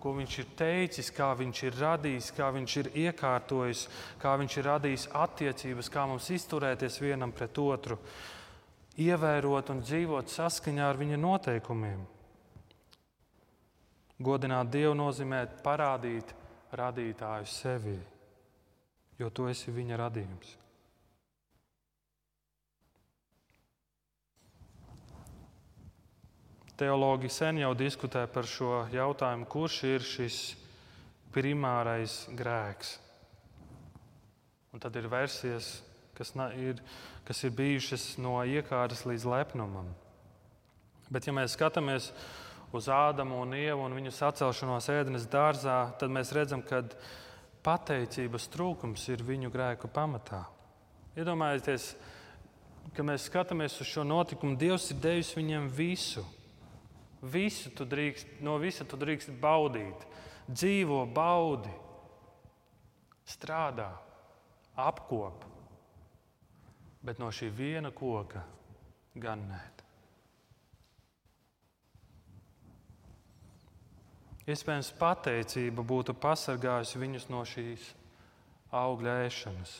ko 0.00 0.12
viņš 0.18 0.38
ir 0.42 0.48
teicis, 0.58 1.08
kā 1.16 1.30
viņš 1.38 1.62
ir 1.64 1.76
radījis, 1.80 2.30
kā 2.36 2.50
viņš 2.52 2.76
ir 2.82 2.90
iekārtojis, 3.06 3.86
kā 4.20 4.34
viņš 4.40 4.56
ir 4.60 4.66
radījis 4.68 5.06
attiecības, 5.16 5.88
kā 5.88 6.04
mums 6.10 6.28
izturēties 6.34 7.00
vienam 7.00 7.32
pret 7.32 7.58
otru, 7.62 7.96
ievērot 9.00 9.72
un 9.72 9.80
dzīvot 9.80 10.28
saskaņā 10.28 10.90
ar 10.90 11.00
viņa 11.00 11.20
noteikumiem. 11.22 12.02
Godināt 14.24 14.68
Dievu 14.70 14.92
nozīmē 14.98 15.40
parādīt 15.64 16.36
radītāju 16.76 17.48
sevi, 17.48 17.96
jo 19.18 19.30
tu 19.30 19.48
esi 19.50 19.72
viņa 19.72 19.98
radījums. 20.04 20.63
Teologi 26.74 27.28
sen 27.30 27.60
jau 27.62 27.70
diskutē 27.78 28.24
par 28.26 28.48
šo 28.50 28.84
jautājumu, 28.90 29.46
kurš 29.46 29.76
ir 29.86 30.02
šis 30.02 30.38
primārais 31.34 32.24
grēks. 32.34 32.96
Un 34.74 34.82
tad 34.82 34.96
ir 34.98 35.06
versijas, 35.06 35.76
kas 36.18 36.32
ir, 36.58 36.80
kas 37.26 37.44
ir 37.46 37.54
bijušas 37.54 38.16
no 38.18 38.40
iekārtas 38.42 39.04
līdz 39.06 39.28
lepnumam. 39.30 39.92
Bet, 41.14 41.28
ja 41.28 41.36
mēs 41.36 41.54
skatāmies 41.54 42.10
uz 42.74 42.90
Ādamu 42.90 43.38
un 43.44 43.54
Ievu 43.54 43.86
un 43.86 43.94
viņu 43.94 44.10
sacelšanos 44.10 44.90
ēdenes 44.90 45.30
dārzā, 45.30 45.78
tad 46.00 46.10
mēs 46.10 46.34
redzam, 46.34 46.62
ka 46.66 46.82
pateicības 47.62 48.50
trūkums 48.50 49.06
ir 49.14 49.22
viņu 49.22 49.54
grēku 49.54 49.86
pamatā. 49.94 50.42
Iedomājieties, 51.14 51.92
ka 52.96 53.06
mēs 53.06 53.28
skatāmies 53.30 53.78
uz 53.78 53.94
šo 53.94 54.02
notikumu, 54.02 54.58
Dievs 54.58 54.90
ir 54.90 54.98
devis 55.04 55.36
viņiem 55.38 55.70
visu. 55.70 56.24
Visu 57.24 57.70
tu 57.72 57.86
drīkst, 57.88 58.38
no 58.44 58.58
visa 58.60 58.84
tu 58.84 58.98
drīkst 59.00 59.32
baudīt. 59.40 60.04
Dzīvo, 60.44 61.04
baudi, 61.08 61.72
strādā, 63.24 63.88
apkop. 64.76 65.46
Bet 67.04 67.20
no 67.20 67.30
šī 67.32 67.48
viena 67.52 67.92
koka 67.92 68.44
gan 69.20 69.46
nē. 69.48 69.62
Iespējams, 74.44 74.90
pateicība 75.00 75.80
būtu 75.88 76.12
pasargājusi 76.20 77.00
viņus 77.00 77.30
no 77.32 77.40
šīs 77.48 77.84
augļa 78.76 79.14
ēšanas. 79.24 79.78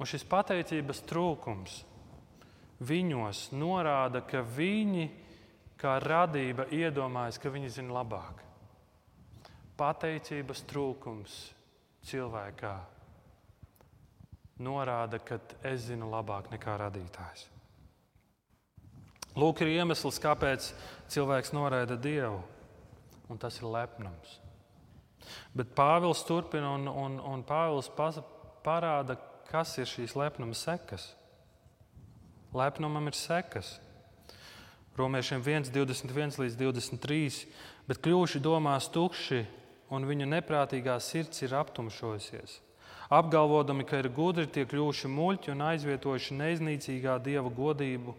Un 0.00 0.08
šis 0.08 0.24
pateicības 0.26 1.04
trūkums 1.06 1.76
viņos 2.80 3.50
norāda, 3.56 4.22
ka 4.26 4.42
viņi, 4.44 5.08
kā 5.80 5.98
radība, 6.02 6.68
iedomājas, 6.72 7.38
ka 7.40 7.52
viņi 7.52 7.72
zina 7.76 8.00
labāk. 8.00 8.42
Pateicības 9.80 10.64
trūkums 10.68 11.36
cilvēkā 12.08 12.74
norāda, 14.60 15.20
ka 15.24 15.40
es 15.64 15.88
zinu 15.88 16.10
labāk 16.12 16.50
nekā 16.52 16.76
radītājs. 16.82 17.46
Lūk, 19.38 19.62
ir 19.62 19.76
iemesls, 19.78 20.18
kāpēc 20.20 20.72
cilvēks 21.12 21.54
noraida 21.54 21.96
Dievu, 21.96 22.40
un 23.30 23.38
tas 23.38 23.60
ir 23.60 23.68
lepnums. 23.70 24.40
Bet 25.54 25.70
Pāvils 25.76 26.24
turpina 26.26 26.72
un, 26.74 26.88
un, 26.88 27.18
un 27.20 27.44
Pāvils 27.46 27.90
parāda, 28.64 29.16
kas 29.50 29.76
ir 29.78 29.88
šīs 29.88 30.16
lepnuma 30.18 30.56
sekas. 30.58 31.12
Lepnumam 32.50 33.06
ir 33.06 33.14
sekas. 33.14 33.76
Romiešiem 34.98 35.42
1, 35.46 35.70
21 35.70 36.34
līdz 36.42 36.56
23, 36.58 37.44
bet 37.86 38.00
kļuvuši 38.02 38.40
domās 38.42 38.88
tukši, 38.90 39.44
un 39.94 40.02
viņu 40.08 40.26
neprātīgā 40.26 40.96
sirds 40.98 41.44
ir 41.46 41.54
aptumšojusies. 41.54 42.56
Apgalvodami, 43.10 43.86
ka 43.86 44.00
ir 44.02 44.10
gudri, 44.10 44.48
tie 44.50 44.66
kļuvuši 44.66 45.10
muļķi 45.14 45.54
un 45.54 45.62
aizvietojuši 45.68 46.40
neiznīcīgā 46.42 47.16
dieva 47.22 47.54
godību 47.54 48.16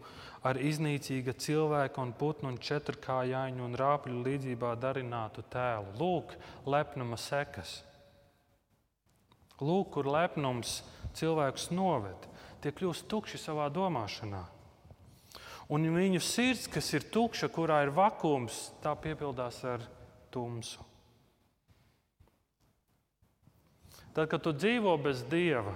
ar 0.48 0.56
iznīcīga 0.56 1.36
cilvēka 1.36 2.00
un 2.00 2.16
putnu 2.16 2.54
un 2.54 2.58
četrkājāņu 2.60 3.68
un 3.68 3.76
rāpļu 3.76 4.24
līdzībā 4.24 4.72
darinātu 4.80 5.44
tēlu. 5.52 5.92
Lūk, 6.00 6.32
lepnuma 6.64 7.20
sekas. 7.20 7.82
Lūk, 9.60 9.92
kur 9.92 10.08
lepnums 10.08 10.80
cilvēkus 11.20 11.68
noved 11.76 12.31
tie 12.62 12.72
kļūst 12.74 13.08
tukši 13.10 13.40
savā 13.42 13.66
domāšanā. 13.74 14.42
Un 15.72 15.86
viņu 15.94 16.20
sirds, 16.22 16.66
kas 16.70 16.90
ir 16.96 17.06
tukša, 17.14 17.48
kurā 17.52 17.82
ir 17.86 17.92
vakums, 17.94 18.70
tā 18.82 18.94
piepildās 18.98 19.62
ar 19.64 19.84
tumsu. 20.34 20.82
Tad, 24.12 24.28
kad 24.28 24.42
tu 24.44 24.52
dzīvo 24.52 24.92
bez 25.00 25.22
dieva, 25.24 25.72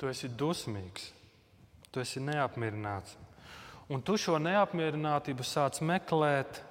tu 0.00 0.08
esi 0.08 0.30
dusmīgs, 0.32 1.10
tu 1.92 2.00
esi 2.00 2.22
neapmierināts. 2.24 3.18
Un 3.90 4.00
tu 4.06 4.14
šo 4.16 4.38
neapmierinātību 4.40 5.44
sāc 5.44 5.82
meklēt 5.84 6.62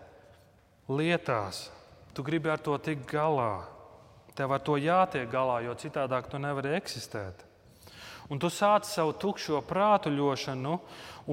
lietās. 0.89 1.67
Tu 2.15 2.23
gribi 2.25 2.49
ar 2.49 2.63
to 2.63 2.77
tikt 2.81 3.05
galā. 3.11 3.67
Tev 4.39 4.53
ar 4.55 4.61
to 4.63 4.77
jātiek 4.79 5.27
galā, 5.27 5.57
jo 5.65 5.73
citādāk 5.75 6.29
tu 6.31 6.39
nevari 6.39 6.71
eksistēt. 6.77 7.41
Un 8.31 8.39
tu 8.39 8.47
sāc 8.47 8.85
savu 8.87 9.11
tukšo 9.19 9.59
prātuļošanu, 9.67 10.75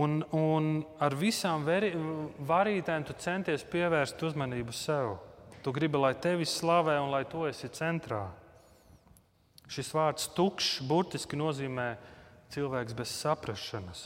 un, 0.02 0.16
un 0.34 0.66
ar 0.98 1.14
visām 1.14 1.62
veri, 1.62 1.92
varītēm 2.48 3.04
tu 3.06 3.14
centies 3.22 3.62
pievērst 3.70 4.24
uzmanību 4.26 4.74
sev. 4.74 5.12
Tu 5.62 5.74
gribi, 5.76 6.00
lai 6.02 6.16
tevi 6.18 6.48
slavē 6.48 6.96
un 7.04 7.12
lai 7.14 7.22
tu 7.30 7.44
esi 7.46 7.70
centrā. 7.70 8.24
Šis 9.70 9.92
vārds 9.94 10.26
tukšs 10.34 10.82
burtiski 10.88 11.38
nozīmē 11.38 11.86
cilvēks 12.56 12.98
bez 12.98 13.14
saprašanas. 13.20 14.02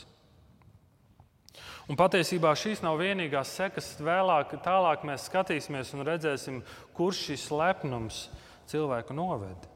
Un 1.89 1.97
patiesībā 1.97 2.53
šīs 2.53 2.85
nav 2.85 3.01
vienīgās 3.01 3.57
sekas. 3.57 3.95
Vēlāk, 3.97 4.53
tālāk 4.61 5.09
mēs 5.09 5.25
skatīsimies 5.31 5.95
un 5.97 6.05
redzēsim, 6.05 6.61
kurš 6.93 7.25
šis 7.31 7.49
lepnums 7.49 8.23
ir 8.29 8.47
cilvēku 8.69 9.15
noved. 9.17 9.67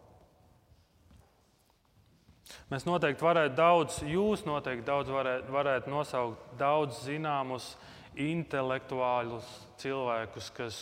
Mēs 2.70 2.86
noteikti 2.86 3.26
varētu 3.26 3.58
daudz, 3.58 4.00
jūs 4.10 4.46
noteikti 4.46 4.86
daudz 4.86 5.10
varētu, 5.14 5.54
varētu 5.54 5.92
nosaukt 5.94 6.54
daudz 6.60 7.04
zināmus 7.06 7.74
intelektuālus 8.16 9.48
cilvēkus, 9.82 10.52
kas 10.56 10.80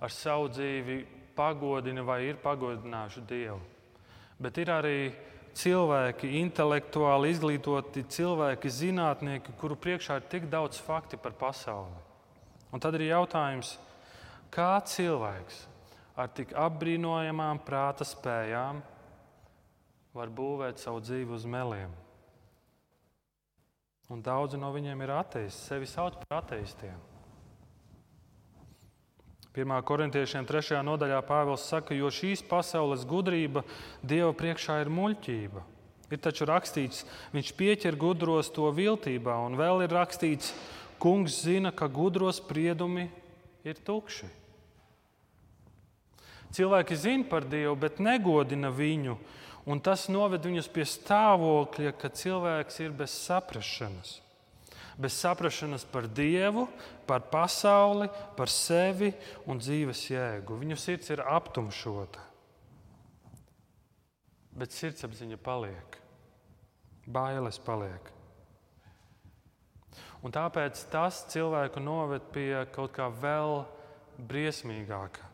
ar 0.00 0.12
savu 0.14 0.48
dzīvi 0.52 0.98
pagodina 1.36 2.04
vai 2.06 2.22
ir 2.28 2.38
pagodinājuši 2.42 3.24
Dievu. 3.28 3.60
Bet 4.38 4.58
ir 4.62 4.70
arī 4.70 4.98
cilvēki, 5.58 6.30
intelektuāli 6.42 7.32
izglītoti 7.34 8.04
cilvēki, 8.14 8.70
zinātnieki, 8.70 9.56
kuru 9.58 9.76
priekšā 9.80 10.20
ir 10.20 10.28
tik 10.30 10.46
daudz 10.52 10.78
faktu 10.82 11.18
par 11.20 11.34
pasauli. 11.38 11.98
Un 12.72 12.82
tad 12.84 12.94
ir 12.98 13.08
jautājums, 13.08 13.74
kā 14.54 14.76
cilvēks 14.86 15.64
ar 16.18 16.30
tik 16.34 16.52
apbrīnojamām 16.58 17.60
prāta 17.62 18.06
spējām 18.06 18.82
var 20.18 20.32
būvēt 20.34 20.82
savu 20.82 21.02
dzīvi 21.04 21.36
uz 21.36 21.46
meliem. 21.46 21.92
Un 24.08 24.24
daudzi 24.24 24.58
no 24.58 24.72
viņiem 24.74 25.04
ir 25.04 25.12
ateisti, 25.14 25.60
sevi 25.68 25.86
sauc 25.86 26.16
par 26.22 26.40
ateistiem. 26.40 26.96
1. 29.58 29.74
korintiešiem 29.82 30.46
3. 30.46 30.78
nodaļā 30.86 31.18
Pāvils 31.26 31.66
saka, 31.66 31.94
jo 31.96 32.10
šīs 32.14 32.44
pasaules 32.46 33.04
gudrība 33.08 33.64
Dieva 34.02 34.30
priekšā 34.36 34.78
ir 34.84 34.90
muļķība. 34.92 35.64
Ir 36.08 36.20
taču 36.24 36.46
rakstīts, 36.48 37.02
viņš 37.34 37.52
pieķer 37.58 37.98
gudros 38.00 38.48
to 38.54 38.70
viltībā, 38.72 39.34
un 39.44 39.58
vēl 39.60 39.84
ir 39.84 39.92
rakstīts, 39.92 40.54
kungs 41.02 41.42
zina, 41.44 41.72
ka 41.74 41.90
gudros 41.92 42.40
spriedumi 42.40 43.10
ir 43.66 43.82
tukši. 43.84 44.30
Cilvēki 46.54 46.96
zina 46.96 47.28
par 47.28 47.44
Dievu, 47.44 47.74
bet 47.76 48.00
negodina 48.00 48.70
viņu, 48.72 49.18
un 49.68 49.82
tas 49.84 50.06
noved 50.08 50.46
viņus 50.48 50.70
pie 50.72 50.86
stāvokļa, 50.88 51.92
ka 52.00 52.08
cilvēks 52.08 52.80
ir 52.86 52.96
bez 52.96 53.12
saprašanas 53.26 54.18
bez 54.98 55.14
saprašanas 55.14 55.84
par 55.84 56.08
Dievu, 56.08 56.66
par 57.06 57.20
pasauli, 57.30 58.08
par 58.36 58.50
sevi 58.50 59.12
un 59.46 59.60
dzīves 59.62 60.08
jēgu. 60.10 60.58
Viņu 60.58 60.76
sirds 60.78 61.12
ir 61.14 61.22
aptumšota, 61.22 62.24
bet 64.58 64.74
sirdsapziņa 64.74 65.38
paliek, 65.38 66.00
bailes 67.06 67.62
paliek. 67.62 68.10
Un 70.26 70.34
tāpēc 70.34 70.80
tas 70.90 71.22
cilvēku 71.30 71.78
noved 71.78 72.24
pie 72.34 72.50
kaut 72.74 72.90
kā 72.96 73.06
vēl 73.06 73.62
briesmīgāka. 74.18 75.27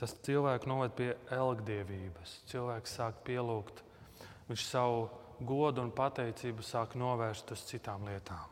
Tas 0.00 0.16
cilvēku 0.26 0.68
noved 0.68 0.96
pie 0.98 1.12
elgdevības. 1.32 2.40
Cilvēks 2.50 2.96
sāk 2.98 3.20
pielūgt, 3.26 3.84
viņš 4.48 4.64
savu 4.66 5.06
godu 5.44 5.84
un 5.84 5.92
pateicību 5.94 6.64
sāk 6.66 6.96
novērst 6.98 7.54
uz 7.54 7.62
citām 7.68 8.06
lietām. 8.08 8.50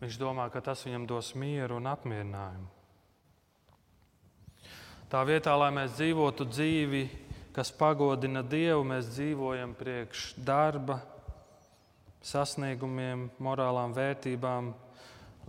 Viņš 0.00 0.16
domā, 0.20 0.46
ka 0.52 0.60
tas 0.60 0.84
viņam 0.84 1.06
dos 1.08 1.32
mieru 1.38 1.78
un 1.80 1.88
apmierinājumu. 1.88 2.70
Tā 5.08 5.20
vietā, 5.26 5.54
lai 5.56 5.70
mēs 5.74 5.94
dzīvotu 5.94 6.46
dzīvi, 6.50 7.02
kas 7.54 7.70
pagodina 7.78 8.42
Dievu, 8.42 8.82
mēs 8.88 9.12
dzīvojam 9.14 9.76
priekš 9.78 10.32
darba, 10.42 10.98
sasniegumiem, 12.24 13.28
morālām 13.38 13.94
vērtībām, 13.94 14.72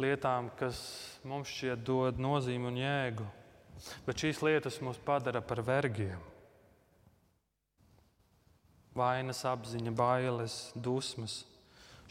lietām, 0.01 0.51
kas 0.59 0.79
mums 1.27 1.51
šķiet 1.51 1.83
dod 1.87 2.21
nozīmi 2.21 2.71
un 2.71 2.79
jēgu. 2.79 3.27
Bet 4.05 4.23
šīs 4.23 4.39
lietas 4.45 4.79
mūs 4.83 5.01
padara 5.03 5.41
par 5.43 5.61
vergiem 5.65 6.21
vainas 8.95 9.43
apziņa, 9.45 9.91
bailes, 9.95 10.55
dusmas. 10.75 11.43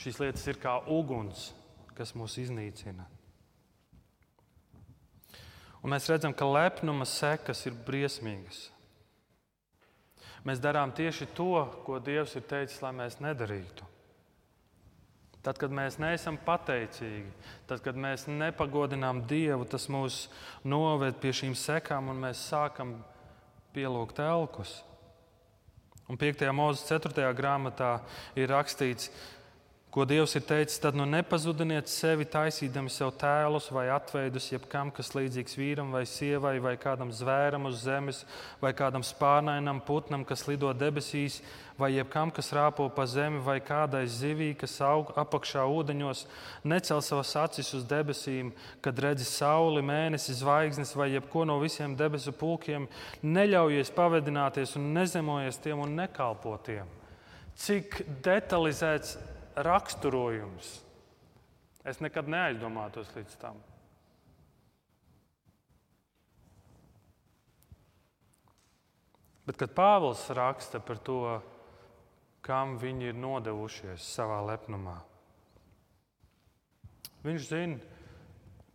Šīs 0.01 0.21
lietas 0.21 0.45
ir 0.51 0.61
kā 0.61 0.77
uguns, 0.91 1.53
kas 1.97 2.13
mūs 2.19 2.37
iznīcina. 2.43 3.07
Un 5.85 5.93
mēs 5.93 6.09
redzam, 6.09 6.33
ka 6.33 6.49
lepnuma 6.49 7.07
sekas 7.09 7.65
ir 7.69 7.77
briesmīgas. 7.87 8.69
Mēs 10.45 10.61
darām 10.61 10.93
tieši 10.93 11.29
to, 11.37 11.65
ko 11.87 11.99
Dievs 12.05 12.35
ir 12.37 12.45
teicis, 12.49 12.81
lai 12.85 12.93
mēs 12.97 13.17
nedarītu. 13.21 13.87
Tad, 15.45 15.59
kad 15.61 15.73
mēs 15.77 15.99
neesam 16.01 16.39
pateicīgi, 16.41 17.29
tad, 17.69 17.83
kad 17.85 17.99
mēs 18.01 18.25
nepagodinām 18.31 19.27
Dievu, 19.29 19.67
tas 19.69 19.91
mūs 19.93 20.23
noved 20.65 21.19
pie 21.21 21.35
šīm 21.37 21.53
sekām 21.59 22.09
un 22.09 22.23
mēs 22.23 22.47
sākam 22.49 22.97
pielūgt 23.77 24.23
elkus. 24.25 24.79
Un 26.09 26.17
5. 26.21 26.47
mūzes 26.53 26.85
4. 26.89 27.29
grāmatā 27.37 27.99
ir 28.37 28.51
rakstīts, 28.53 29.11
ko 29.95 30.03
Dievs 30.03 30.33
ir 30.35 30.43
teicis, 30.43 30.81
tad 30.83 30.97
nu 30.99 31.05
nepazudiniet 31.07 31.87
sevi 31.87 32.25
taisīdami 32.27 32.91
sev 32.91 33.13
tēlus 33.15 33.69
vai 33.71 33.85
atveidus 33.95 34.49
jebkam, 34.51 34.89
kas 34.91 35.13
līdzīgs 35.15 35.55
vīram 35.55 35.93
vai 35.95 36.01
sievai 36.11 36.57
vai 36.63 36.73
kādam 36.83 37.13
zvēram 37.15 37.69
uz 37.69 37.85
zemes 37.85 38.25
vai 38.59 38.73
kādam 38.75 39.05
spārnainam 39.07 39.79
putnam, 39.87 40.25
kas 40.27 40.49
lido 40.49 40.73
debesīs 40.75 41.37
vai 41.79 41.93
jebkam, 41.95 42.33
kas 42.35 42.51
rāpo 42.57 42.89
pa 42.97 43.05
zemi 43.07 43.39
vai 43.47 43.61
kādai 43.63 44.03
zivī, 44.11 44.49
kas 44.59 44.75
aug 44.83 45.13
apakšā 45.21 45.63
ūdeņos, 45.77 46.25
necel 46.67 47.03
savas 47.03 47.31
acis 47.45 47.71
uz 47.79 47.87
debesīm, 47.87 48.51
kad 48.83 48.99
redzi 48.99 49.29
sauli, 49.29 49.85
mēnesi, 49.87 50.35
zvaigznes 50.41 50.97
vai 50.99 51.13
jebko 51.13 51.45
no 51.47 51.61
visiem 51.63 51.95
debesu 51.95 52.35
pulkiem, 52.35 52.89
neļaujies 53.23 53.95
pavedināties 53.95 54.75
un 54.81 54.91
nezemojies 54.99 55.63
tiem 55.63 55.87
un 55.87 55.95
nekalpo 56.03 56.57
tiem. 56.67 56.91
Cik 57.55 58.01
detalizēts 58.27 59.15
raksturojums. 59.57 60.81
Es 61.85 62.01
nekad 62.01 62.29
neaizdomātos 62.31 63.11
līdz 63.15 63.37
tam. 63.41 63.61
Bet, 69.45 69.59
kad 69.61 69.75
Pāvils 69.77 70.25
raksta 70.33 70.81
par 70.81 70.97
to, 71.05 71.21
kam 72.45 72.79
viņi 72.81 73.11
ir 73.11 73.19
nodevušies 73.21 74.07
savā 74.17 74.39
lepnumā, 74.49 74.97
viņš 77.25 77.49
zina, 77.51 77.77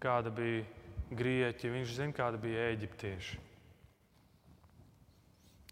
kāda 0.02 0.30
bija 0.34 0.62
grieķi, 1.10 1.74
viņš 1.74 1.96
zina, 1.98 2.13
kāda 2.18 2.38
bija 2.42 2.70
eģiptieši. 2.76 3.49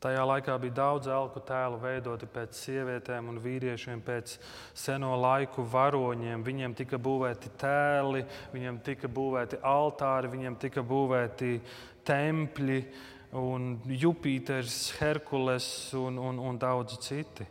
Tajā 0.08 0.22
laikā 0.24 0.54
bija 0.63 0.72
daudz 0.78 1.10
elku 1.12 1.41
tēlu 1.43 1.82
veidoti 1.82 2.30
pēc 2.32 2.56
sievietēm 2.56 3.26
un 3.28 3.39
vīriešiem, 3.43 4.00
pēc 4.06 4.38
seno 4.72 5.10
laiku 5.20 5.65
varoņiem. 5.67 6.46
Viņiem 6.48 6.76
tika 6.80 6.96
būvēti 6.96 7.52
tēli, 7.60 8.22
viņiem 8.54 8.78
tika 8.86 9.10
būvēti 9.12 9.60
altāri, 9.67 10.30
viņiem 10.32 10.56
tika 10.62 10.80
būvēti 10.88 11.50
tempļi, 12.08 12.78
un 13.41 13.65
Jupiters, 13.91 14.78
Herkules 15.02 15.67
un, 16.00 16.22
un, 16.30 16.39
un 16.39 16.62
daudzi 16.62 17.02
citi. 17.04 17.48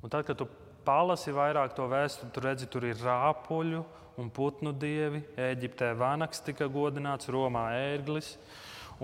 Un 0.00 0.08
tad, 0.08 0.24
kad 0.24 0.40
tu 0.40 0.48
palasi 0.88 1.34
vairāk 1.36 1.76
to 1.76 1.90
vēsturi, 1.92 2.32
tu 2.32 2.46
redzi, 2.46 2.70
tur 2.72 2.88
ir 2.88 3.04
rāpuļu 3.04 3.84
un 4.16 4.32
putnu 4.32 4.72
dievi. 4.72 5.20
Eģiptē 5.36 5.92
vanaks 6.00 6.40
tika 6.48 6.72
godināts, 6.72 7.28
Romā 7.28 7.68
ērglis. 7.76 8.38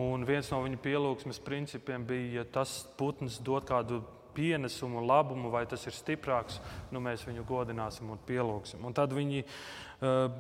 Un 0.01 0.27
viens 0.27 0.49
no 0.51 0.59
viņa 0.65 0.81
pielūgsmes 0.83 1.39
principiem 1.45 2.03
bija, 2.07 2.41
ja 2.41 2.45
tas 2.57 2.81
putns 2.99 3.39
dod 3.39 3.63
kādu 3.69 4.01
pienesumu, 4.35 5.05
labumu, 5.07 5.53
vai 5.55 5.63
tas 5.71 5.87
ir 5.87 5.95
stiprāks, 5.95 6.59
nu 6.91 6.99
mēs 7.03 7.23
viņu 7.29 7.45
godināsim 7.47 8.11
un 8.11 8.19
pielūgsim. 8.27 8.83
Un 8.83 8.97
tad 8.97 9.15
viņi 9.15 9.45
uh, 9.45 10.35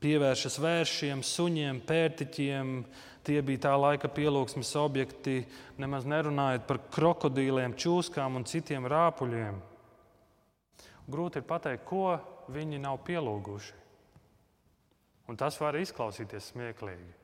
pievēršas 0.00 0.56
vēršiem, 0.64 1.20
suņiem, 1.26 1.82
pērtiķiem. 1.84 2.74
Tie 3.28 3.36
bija 3.44 3.66
tā 3.66 3.74
laika 3.76 4.08
pielūgsmes 4.08 4.72
objekti, 4.80 5.42
nemaz 5.76 6.08
nerunājot 6.08 6.64
par 6.64 6.80
krokodīliem, 6.96 7.76
čūskām 7.76 8.40
un 8.40 8.48
citiem 8.48 8.88
rāpuļiem. 8.88 9.60
Grūti 11.10 11.42
ir 11.42 11.48
pateikt, 11.52 11.84
ko 11.84 12.16
viņi 12.48 12.80
nav 12.80 13.02
pielūguši. 13.04 13.76
Un 15.28 15.36
tas 15.38 15.60
var 15.60 15.76
izklausīties 15.76 16.54
smieklīgi 16.54 17.19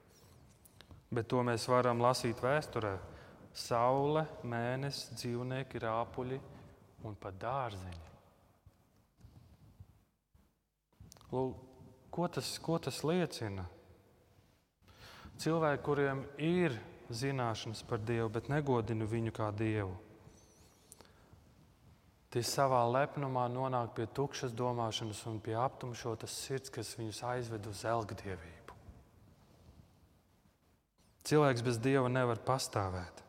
bet 1.11 1.29
to 1.31 1.43
mēs 1.47 1.69
varam 1.71 2.03
lasīt 2.03 2.41
vēsturē. 2.43 2.97
Saule, 3.57 4.27
mēnesis, 4.45 5.15
dzīvnieki, 5.17 5.81
rāpuļi 5.81 6.41
un 7.09 7.15
pat 7.21 7.39
dārzeņi. 7.41 8.03
Lūk, 11.33 11.63
ko, 12.13 12.27
tas, 12.29 12.51
ko 12.63 12.77
tas 12.83 13.01
liecina? 13.07 13.65
Cilvēki, 15.41 15.83
kuriem 15.85 16.23
ir 16.41 16.77
zināšanas 17.13 17.83
par 17.89 18.03
Dievu, 18.05 18.29
bet 18.33 18.51
negodina 18.53 19.09
viņu 19.09 19.33
kā 19.37 19.49
Dievu, 19.57 19.95
tie 22.33 22.43
savā 22.45 22.83
lepnumā 22.91 23.47
nonāk 23.53 23.95
pie 23.97 24.07
tukšas 24.17 24.55
domāšanas 24.57 25.23
un 25.31 25.41
pie 25.41 25.57
aptumšotas 25.61 26.37
sirds, 26.45 26.73
kas 26.73 26.95
viņus 26.99 27.23
aizved 27.25 27.69
uz 27.71 27.85
elgdievību. 27.89 28.56
Cilvēks 31.27 31.65
bez 31.67 31.79
dieva 31.83 32.11
nevar 32.13 32.39
pastāvēt. 32.47 33.27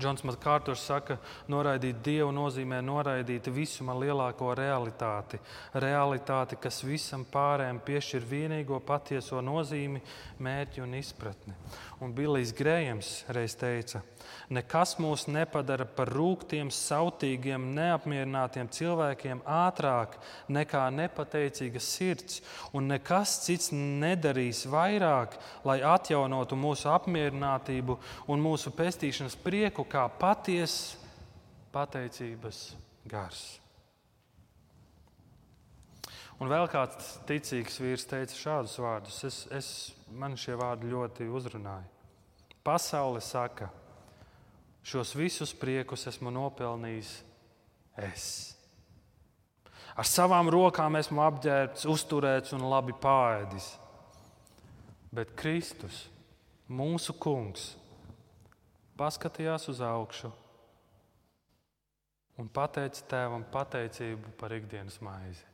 Džons 0.00 0.22
Makārturs 0.24 0.80
saka, 0.88 1.18
noraidīt 1.52 1.98
dievu 2.04 2.30
nozīmē 2.32 2.78
noraidīt 2.80 3.50
visuma 3.52 3.92
lielāko 4.00 4.54
realitāti. 4.56 5.36
Realitāti, 5.84 6.56
kas 6.56 6.80
visam 6.88 7.26
pārējiem 7.28 7.82
piešķir 7.84 8.28
vienīgo 8.30 8.80
patieso 8.80 9.42
nozīmi, 9.44 10.00
mērķi 10.40 10.84
un 10.86 10.96
izpratni. 10.96 11.56
Un 12.00 12.14
Bilijs 12.16 12.54
Grējams 12.56 13.08
reiz 13.28 13.52
teica, 13.60 14.00
nekas 14.48 14.94
mūs 14.96 15.26
nepadara 15.28 15.84
par 15.84 16.08
rūktiem, 16.08 16.70
sautīgiem, 16.72 17.66
neapmierinātiem 17.76 18.70
cilvēkiem 18.72 19.42
ātrāk 19.44 20.16
nekā 20.48 20.86
nepateicīga 20.96 21.82
sirds, 21.84 22.40
un 22.72 22.88
nekas 22.88 23.36
cits 23.44 23.68
nedarīs 23.76 24.64
vairāk, 24.72 25.36
lai 25.68 25.82
atjaunotu 25.84 26.56
mūsu 26.56 26.88
apmierinātību 26.88 27.98
un 28.32 28.48
mūsu 28.48 28.72
pestīšanas 28.72 29.36
prieku 29.44 29.84
kā 29.84 30.08
patiesa 30.08 30.96
pateicības 31.74 32.70
gars. 33.04 33.60
Un 36.40 36.48
vēl 36.48 36.70
kāds 36.72 37.18
ticīgs 37.28 37.76
vīrs 37.82 38.06
teica 38.08 38.36
šādus 38.36 38.78
vārdus. 38.80 39.18
Es, 39.28 39.40
es, 39.52 39.66
man 40.08 40.38
šie 40.40 40.56
vārdi 40.56 40.88
ļoti 40.88 41.28
uzrunāja. 41.28 41.84
Pasaule 42.64 43.20
saka, 43.24 43.68
šos 44.84 45.12
visus 45.16 45.52
priekus 45.56 46.06
esmu 46.08 46.32
nopelnījis 46.32 47.12
es. 48.00 48.24
Ar 50.00 50.08
savām 50.08 50.48
rokām 50.52 50.96
esmu 50.96 51.20
apģērbts, 51.26 51.84
uzturēts 51.92 52.54
un 52.56 52.64
labi 52.72 52.96
pāēdis. 52.96 53.74
Bet 55.12 55.34
Kristus, 55.36 56.06
mūsu 56.70 57.12
kungs, 57.20 57.74
paskatījās 58.96 59.66
uz 59.72 59.82
augšu 59.84 60.30
un 62.40 62.48
pateica 62.48 63.04
tēvam 63.10 63.44
pateicību 63.52 64.36
par 64.40 64.54
ikdienas 64.56 65.00
maizi. 65.04 65.49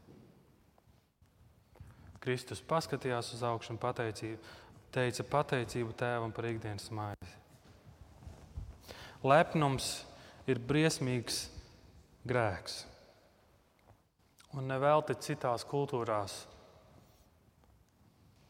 Kristus 2.26 2.58
paskatījās 2.58 3.28
uz 3.36 3.42
augšu 3.46 3.76
un 3.76 3.76
pateicību, 3.78 4.40
teica 4.90 5.24
pateicību 5.30 5.92
tēvam 5.94 6.32
par 6.34 6.48
ikdienas 6.48 6.88
maizi. 6.90 7.36
Lepnums 9.22 9.90
ir 10.50 10.58
briesmīgs 10.58 11.44
grēks. 12.26 12.80
Un 14.58 14.66
nevelti 14.66 15.14
citās 15.22 15.62
kultūrās 15.70 16.34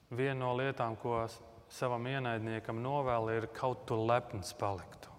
viena 0.09 0.39
no 0.47 0.55
lietām, 0.57 0.97
ko 0.97 1.27
savam 1.69 2.09
ienaidniekam 2.09 2.81
novēl, 2.81 3.29
ir 3.37 3.51
kaut 3.61 3.85
kur 3.85 4.01
lepns 4.09 4.55
paliktu. 4.57 5.13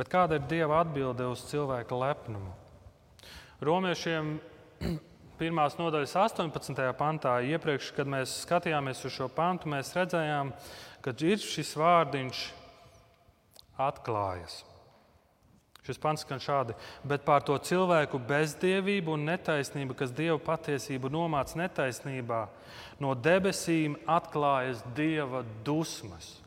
Bet 0.00 0.08
kāda 0.08 0.40
ir 0.40 0.48
Dieva 0.48 0.80
atbilde 0.80 1.28
uz 1.28 1.44
cilvēka 1.52 2.00
lepnumu? 2.00 2.56
Romiešiem 3.60 4.34
pirmās 5.38 5.78
nodaļas 5.78 6.14
18. 6.16 6.84
pantā, 6.98 7.38
iepriekš, 7.42 7.90
kad 7.96 8.10
mēs 8.10 8.42
skatījāmies 8.44 9.02
uz 9.04 9.16
šo 9.16 9.28
pantu, 9.32 9.70
mēs 9.72 9.94
redzējām, 9.96 10.52
ka 11.04 11.14
ir 11.26 11.42
šis 11.42 11.74
vārdiņš 11.78 12.44
atklājas. 13.84 14.62
Šis 15.84 15.98
pants 16.00 16.22
skan 16.24 16.40
šādi, 16.40 16.72
bet 17.04 17.26
pār 17.26 17.42
to 17.44 17.58
cilvēku 17.60 18.16
bezdievību 18.24 19.18
un 19.18 19.26
netaisnību, 19.28 19.96
kas 19.98 20.14
Dieva 20.16 20.38
patiesību 20.40 21.10
nomāca 21.12 21.58
netaisnībā, 21.60 22.46
no 23.04 23.12
debesīm 23.12 23.98
atklājas 24.08 24.80
Dieva 24.96 25.42
dusmas. 25.66 26.38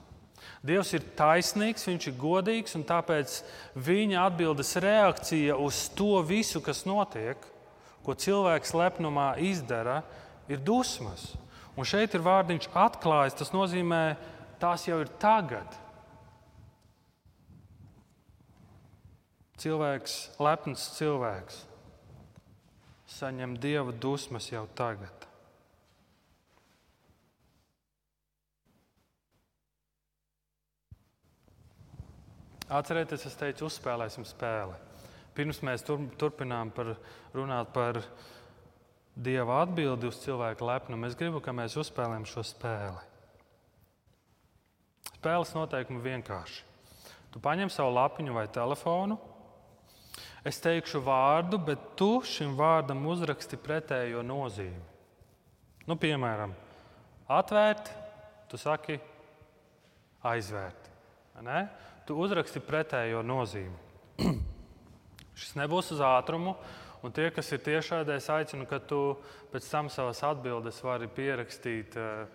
Dievs 0.66 0.90
ir 0.98 1.06
taisnīgs, 1.20 1.86
viņš 1.86 2.10
ir 2.10 2.18
godīgs, 2.18 2.74
un 2.80 2.88
tāpēc 2.88 3.38
viņa 3.78 4.26
atbildes 4.26 4.74
reakcija 4.82 5.60
uz 5.62 5.84
to 5.94 6.18
visu, 6.26 6.64
kas 6.66 6.82
notiek, 6.90 7.38
ko 8.08 8.16
cilvēks 8.16 8.72
lepnumā 8.72 9.34
izdara, 9.44 10.00
ir 10.48 10.62
dusmas. 10.64 11.34
Un 11.76 11.84
šeit 11.84 12.16
ir 12.16 12.24
vārdiņš 12.24 12.70
atklājas. 12.72 13.36
Tas 13.36 13.52
nozīmē, 13.52 14.16
tās 14.62 14.88
jau 14.88 15.02
ir 15.04 15.12
tagad. 15.20 15.76
Cilvēks, 19.60 20.16
lepns 20.40 20.88
cilvēks, 20.96 21.60
saņem 23.18 23.58
dieva 23.60 23.92
dusmas 23.92 24.48
jau 24.54 24.64
tagad. 24.78 25.28
Atcerieties, 32.68 33.24
es 33.28 33.40
teicu, 33.40 33.68
uzspēlēsim 33.68 34.28
spēli. 34.28 34.87
Pirms 35.38 35.62
mēs 35.66 35.86
tur, 35.86 36.02
turpinām 36.18 36.72
par, 36.74 36.96
runāt 37.36 37.70
par 37.76 38.02
dieva 39.14 39.62
atbildi 39.64 40.10
uz 40.10 40.18
cilvēku 40.24 40.66
lepnumu, 40.66 41.06
es 41.08 41.18
gribu, 41.18 41.42
lai 41.46 41.56
mēs 41.62 41.78
uzspēlējam 41.78 42.26
šo 42.30 42.44
spēli. 42.46 43.04
Spēles 45.18 45.54
noteikumi 45.54 46.04
vienkārši. 46.04 46.64
Tu 47.34 47.42
paņem 47.44 47.70
savu 47.74 47.94
lapiņu 47.96 48.34
vai 48.34 48.46
telefonu, 48.54 49.18
es 50.48 50.62
teikšu 50.64 51.02
vārdu, 51.06 51.60
bet 51.62 51.82
tu 52.00 52.22
šim 52.26 52.56
vārdam 52.58 53.06
uzraksti 53.10 53.60
pretējo 53.62 54.24
nozīmi. 54.26 54.86
Nu, 55.88 55.96
piemēram, 56.00 56.54
atvērt, 57.32 57.92
tu 58.50 58.58
saki 58.60 58.98
aizvērt. 60.26 60.90
Ne? 61.46 61.68
tu 62.08 62.16
uzraksti 62.24 62.62
pretējo 62.64 63.22
nozīmi. 63.26 63.76
Šis 65.38 65.54
nebūs 65.60 65.92
uz 65.94 66.02
ātrumu, 66.02 66.56
un 67.06 67.14
tie, 67.14 67.30
kas 67.34 67.52
ir 67.54 67.62
tiešādē, 67.66 68.18
es 68.18 68.30
aicinu, 68.34 68.66
ka 68.70 68.80
tu 68.82 69.02
pēc 69.54 69.68
tam 69.70 69.92
savas 69.94 70.24
atbildes 70.26 70.80
vari 70.82 71.10
pierakstīt 71.14 71.98
uh, 72.02 72.26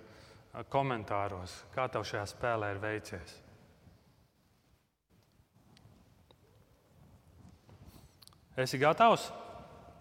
komentāros, 0.70 1.56
kā 1.74 1.88
tev 1.90 2.06
šajā 2.06 2.28
spēlē 2.30 2.70
ir 2.74 2.82
veicies. 2.82 3.34
Esi 8.62 8.78
gatavs? 8.78 9.30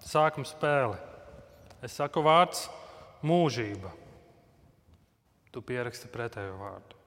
Sākam 0.04 0.46
spēli. 0.46 0.98
Es 1.82 1.96
saku 1.98 2.22
vārds 2.26 2.68
mūžība. 3.26 3.94
Tu 5.52 5.62
pieraksti 5.66 6.10
pretējo 6.12 6.58
vārdu. 6.60 6.98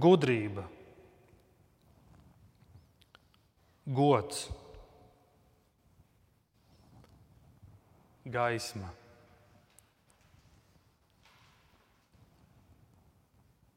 Gudrība 0.00 0.64
gods, 3.90 4.48
gaisma, 8.24 8.90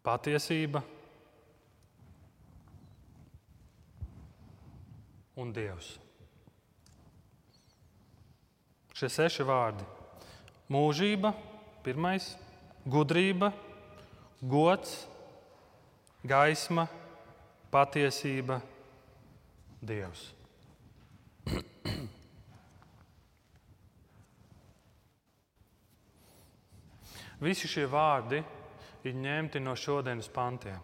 patiesība 0.03 0.83
un 5.39 5.53
Dievs. 5.55 5.95
Šie 8.93 9.09
seši 9.09 9.45
vārdi- 9.47 9.85
mūžība, 10.73 11.33
pirmais, 11.83 12.35
gudrība, 12.85 13.51
gods, 14.41 15.07
gaisma, 16.23 16.87
patiesība 17.71 18.61
Dievs. 19.81 20.29
Visi 27.41 27.67
šie 27.67 27.87
vārdi 27.89 28.43
ir 29.03 29.15
ņemti 29.17 29.61
no 29.63 29.75
šodienas 29.75 30.29
pantiem. 30.33 30.81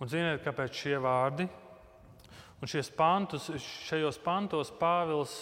Un 0.00 0.08
ziniet, 0.08 0.40
kāpēc 0.44 0.78
šie 0.80 0.96
vārdi? 1.02 1.44
Un 2.60 2.68
pantus, 2.96 3.48
šajos 3.88 4.18
pantos 4.20 4.70
Pāvils 4.80 5.32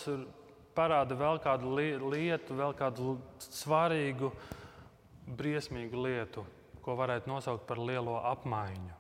parāda 0.75 1.17
vēl 1.19 1.41
kādu 1.43 1.73
lietu, 1.75 2.55
vēl 2.55 2.75
kādu 2.79 3.17
svarīgu, 3.43 4.31
briesmīgu 5.27 6.05
lietu, 6.05 6.45
ko 6.83 6.95
varētu 6.99 7.31
nosaukt 7.31 7.67
par 7.67 7.79
lielo 7.83 8.21
apmaiņu. 8.23 8.95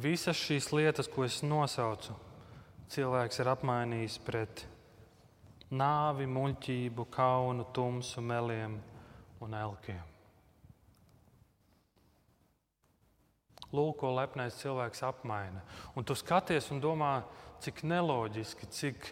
Visas 0.00 0.38
šīs 0.38 0.70
lietas, 0.74 1.10
ko 1.10 1.24
es 1.26 1.40
nosaucu, 1.42 2.14
cilvēks 2.90 3.42
ir 3.42 3.50
apmainījis 3.52 4.18
pret 4.26 4.66
nāvi, 5.70 6.26
muļķību, 6.30 7.06
kaunu, 7.14 7.66
tumsu, 7.74 8.22
meliem 8.24 8.78
un 9.40 9.56
elkiem. 9.56 10.06
Lūk, 13.70 14.00
ko 14.02 14.10
lepnais 14.16 14.56
cilvēks 14.58 15.04
apmaina. 15.06 15.62
Un 15.94 16.06
tu 16.06 16.16
skaties 16.18 16.72
un 16.74 16.82
domā, 16.82 17.20
cik 17.62 17.84
neloģiski, 17.86 18.70
cik, 18.74 19.10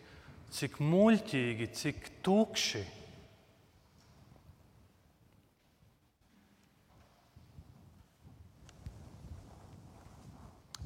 cik 0.51 0.81
muļķīgi, 0.83 1.69
cik 1.79 2.09
tukši 2.27 2.87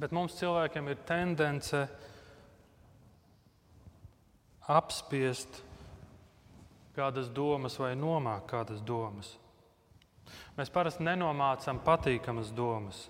Bet 0.03 0.11
mums 0.11 0.33
cilvēkiem 0.35 0.89
ir 0.91 0.97
tendence 1.07 1.79
apspiest 4.69 5.61
kādas 6.95 7.29
domas 7.33 7.75
vai 7.81 7.93
nomākt 7.97 8.47
kādas 8.51 8.81
domas. 8.85 9.33
Mēs 10.57 10.69
parasti 10.73 11.03
nenomācām 11.05 11.81
patīkamas 11.83 12.53
domas. 12.53 13.07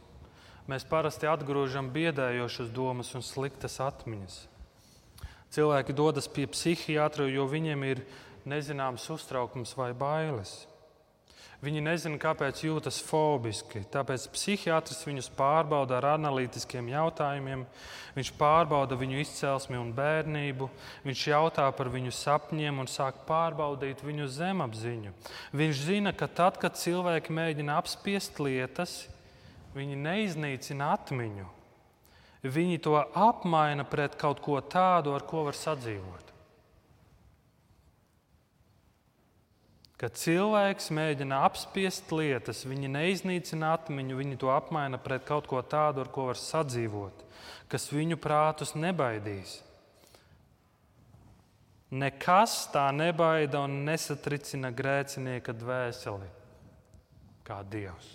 Mēs 0.71 0.85
parasti 0.87 1.27
atgrūžam 1.27 1.89
biedējošas 1.91 2.71
domas 2.71 3.11
un 3.17 3.23
sliktas 3.25 3.81
atmiņas. 3.83 4.37
Cilvēki 5.53 5.93
dodas 5.93 6.29
pie 6.31 6.47
psihiatra, 6.49 7.27
jo 7.29 7.43
viņiem 7.51 7.83
ir 7.85 8.01
nezināms 8.49 9.05
uztraukums 9.13 9.75
vai 9.77 9.91
bailes. 9.93 10.63
Viņi 11.63 11.79
nezina, 11.79 12.17
kāpēc 12.19 12.60
jūtas 12.65 12.97
fobiski. 13.08 13.86
Tāpēc 13.88 14.25
psihiatrs 14.34 15.06
viņus 15.08 15.29
pārbauda 15.38 15.95
ar 16.01 16.10
analītiskiem 16.17 16.89
jautājumiem. 16.91 17.63
Viņš 18.17 18.32
pārbauda 18.36 18.97
viņu 18.99 19.21
izcelsmi 19.21 19.79
un 19.79 19.93
bērnību. 19.95 20.67
Viņš 21.08 21.23
jautā 21.32 21.69
par 21.77 21.88
viņu 21.93 22.12
sapņiem 22.17 22.84
un 22.84 22.91
sāk 22.91 23.23
pārbaudīt 23.29 24.03
viņu 24.03 24.27
zemapziņu. 24.36 25.15
Viņš 25.56 25.86
zina, 25.88 26.12
ka 26.12 26.27
tad, 26.27 26.60
kad 26.60 26.75
cilvēki 26.75 27.32
mēģina 27.32 27.79
apspiest 27.79 28.43
lietas, 28.43 29.06
viņi 29.77 30.01
neiznīcina 30.03 30.91
atmiņu. 30.97 31.47
Viņi 32.43 32.84
to 32.84 32.99
apmaina 32.99 33.88
pret 33.88 34.19
kaut 34.19 34.43
ko 34.43 34.60
tādu, 34.60 35.15
ar 35.15 35.23
ko 35.23 35.47
var 35.47 35.56
sadzīvot. 35.56 36.32
Kad 40.01 40.17
cilvēks 40.17 40.89
mēģina 40.93 41.43
apspiest 41.47 42.10
lietas, 42.12 42.63
viņi 42.65 42.89
neiznīcina 42.91 43.75
atmiņu, 43.77 44.17
viņi 44.19 44.39
to 44.41 44.49
apmaina 44.51 44.97
pret 44.99 45.27
kaut 45.27 45.47
ko 45.47 45.62
tādu, 45.62 46.01
ar 46.03 46.10
ko 46.12 46.27
var 46.32 46.39
sadzīvot, 46.39 47.21
kas 47.71 47.91
viņu 47.93 48.17
prātus 48.21 48.73
nebaidīs. 48.75 49.60
Nekas 51.93 52.56
tā 52.73 52.88
nebaida 52.89 53.62
un 53.62 53.84
nesatricina 53.86 54.73
grēcinieka 54.73 55.53
dvēseli 55.53 56.29
kā 57.45 57.60
Dievs. 57.69 58.10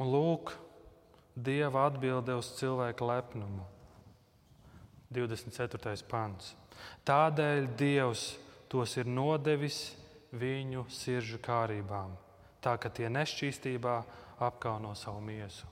Un 0.00 0.10
lūk, 0.10 0.56
Dieva 1.36 1.86
atbilde 1.86 2.34
uz 2.40 2.50
cilvēka 2.58 3.06
lepnumu. 3.06 3.69
24. 5.10 6.06
pāns. 6.06 6.54
Tādēļ 7.06 7.66
Dievs 7.78 8.24
tos 8.70 8.94
ir 9.00 9.08
nodevis 9.10 9.90
viņu 10.30 10.84
sirdžu 10.94 11.40
kārībām, 11.42 12.14
tā 12.62 12.76
ka 12.78 12.92
tie 12.94 13.10
nešķīstībā 13.10 13.96
apkauno 14.46 14.94
savu 14.94 15.20
miesu. 15.24 15.66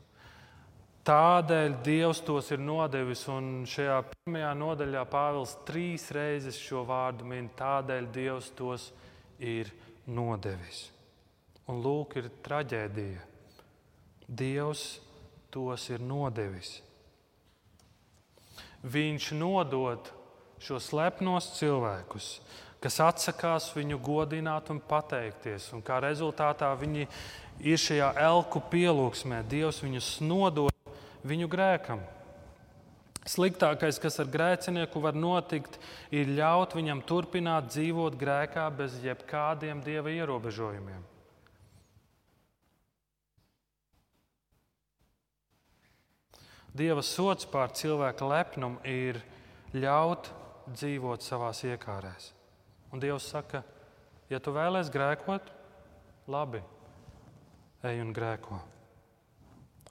Tādēļ 1.09 1.77
Dievs 1.87 2.21
tos 2.27 2.51
ir 2.53 2.61
nodevis, 2.61 3.23
un 3.33 3.63
šajā 3.65 4.01
pirmajā 4.11 4.51
nodaļā 4.59 5.05
Pāvils 5.09 5.55
trīs 5.65 6.11
reizes 6.13 6.59
šo 6.61 6.83
vārdu 6.89 7.25
min. 7.31 7.49
Tādēļ 7.57 8.11
Dievs 8.13 8.51
tos 8.59 8.91
ir 9.39 9.71
nodevis. 10.05 10.89
Un 11.71 11.81
lūk, 11.85 12.19
ir 12.19 12.29
traģēdija. 12.45 13.25
Dievs 14.29 14.85
tos 15.55 15.89
ir 15.95 16.05
nodevis 16.05 16.75
viņš 18.83 19.33
nodod 19.39 20.11
šos 20.63 20.91
slepnos 20.91 21.53
cilvēkus, 21.59 22.39
kas 22.83 23.01
atsakās 23.03 23.71
viņu 23.75 23.99
godināt 24.03 24.71
un 24.71 24.81
pateikties. 24.81 25.73
Un 25.75 25.83
kā 25.83 25.99
rezultātā 26.03 26.71
viņi 26.79 27.09
ir 27.67 27.81
šajā 27.83 28.13
elku 28.29 28.63
pielūgsmē. 28.71 29.43
Dievs 29.51 29.83
viņus 29.83 30.13
nodod 30.27 30.95
viņu 31.27 31.51
grēkam. 31.51 32.03
Sliktākais, 33.29 33.99
kas 34.01 34.17
ar 34.23 34.31
grēcinieku 34.33 35.03
var 35.05 35.17
notikt, 35.19 35.77
ir 36.15 36.31
ļaut 36.33 36.73
viņam 36.79 37.03
turpināt 37.05 37.69
dzīvot 37.69 38.17
grēkā 38.17 38.65
bez 38.73 38.97
jebkādiem 39.05 39.83
dieva 39.85 40.15
ierobežojumiem. 40.15 41.18
Dieva 46.79 47.03
sots 47.03 47.49
pār 47.51 47.73
cilvēka 47.75 48.29
lepnumu 48.29 48.79
ir 48.87 49.19
ļaut 49.75 50.31
dzīvot 50.71 51.25
savā 51.25 51.51
iekārēs. 51.51 52.33
Un 52.93 53.03
Dievs 53.03 53.29
saka, 53.33 53.63
ja 54.31 54.41
tu 54.41 54.55
vēlēsies 54.55 54.93
grēkot, 54.95 55.51
labi, 56.31 56.63
ej 57.85 58.03
un 58.05 58.15
grēko. 58.17 58.61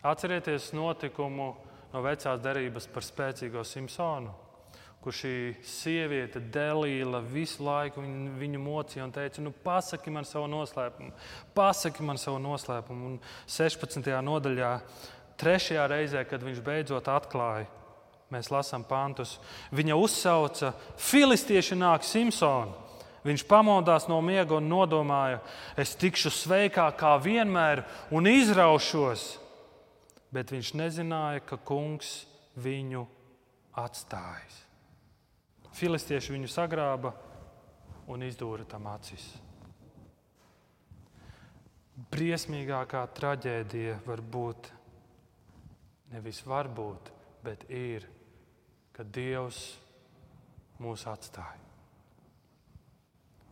Atcerieties 0.08 0.71
notikumu 0.78 1.54
no 1.93 2.04
vecās 2.06 2.41
derības 2.41 2.88
par 2.93 3.06
spēcīgo 3.06 3.63
Simpsonu, 3.65 4.34
kur 5.02 5.15
šī 5.15 5.34
sieviete 5.65 6.41
Delīla 6.54 7.21
visu 7.23 7.63
laiku 7.63 8.02
viņu, 8.04 8.32
viņu 8.39 8.62
mocīja 8.62 9.06
un 9.06 9.13
teica, 9.15 9.43
nu, 9.43 9.54
pasaki 9.63 10.12
man 10.13 10.28
savu 10.28 10.50
noslēpumu, 10.52 11.13
pasaki 11.56 12.06
man 12.06 12.19
savu 12.21 12.41
noslēpumu. 12.43 13.13
Un 13.13 13.19
16. 13.47 14.10
nodaļā 14.28 14.71
Trešajā 15.38 15.86
reizē, 15.91 16.23
kad 16.26 16.41
viņš 16.41 16.62
beidzot 16.65 17.08
atklāja, 17.13 17.67
mēs 18.34 18.50
lasām 18.50 18.84
pantus, 18.88 19.38
viņa 19.76 19.97
uzsauca: 19.97 20.73
Filistieši 20.97 21.78
nāk 21.78 22.06
Simpsonu! 22.08 22.88
Viņš 23.28 23.43
pamodās 23.50 24.06
no 24.08 24.21
miega 24.23 24.56
un 24.56 24.69
nodomāja, 24.71 25.41
es 25.76 25.97
tikšu 26.00 26.32
sveikā 26.32 26.86
kā 26.95 27.17
vienmēr 27.19 27.82
un 28.13 28.30
izraušos. 28.30 29.34
Bet 30.32 30.54
viņš 30.54 30.69
nezināja, 30.80 31.43
ka 31.43 31.58
kungs 31.60 32.21
viņu 32.56 33.04
atstājis. 33.76 34.62
Filistieši 35.76 36.34
viņu 36.38 36.50
sagrāba 36.52 37.12
un 38.08 38.23
izdūra 38.23 38.65
tam 38.69 38.88
acis. 38.93 39.28
Briesmīgākā 42.13 43.04
traģēdija 43.17 44.00
var 44.06 44.21
būt 44.21 44.71
Nevis 46.13 46.39
varbūt, 46.48 47.12
bet 47.43 47.65
ir, 47.74 48.06
ka 48.96 49.04
Dievs 49.04 49.62
mūs 50.82 51.06
atstāja. 51.10 51.63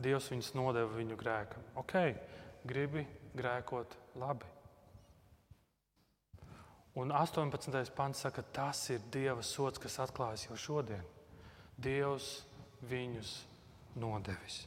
Dievs 0.01 0.27
viņus 0.31 0.51
nodeva 0.57 0.91
viņu 0.91 1.15
grēkam. 1.19 1.63
Ok, 1.79 1.95
gribi 2.67 3.05
grēkot 3.35 3.95
labi. 4.19 4.51
Un 6.95 7.11
18. 7.11 7.91
pants 7.95 8.23
saka, 8.23 8.43
tas 8.55 8.85
ir 8.89 9.03
Dieva 9.11 9.43
sots, 9.43 9.79
kas 9.83 9.99
atklājas 10.03 10.47
jau 10.47 10.55
šodien. 10.55 11.03
Dievs 11.75 12.45
viņus 12.87 13.35
nodevis. 13.99 14.63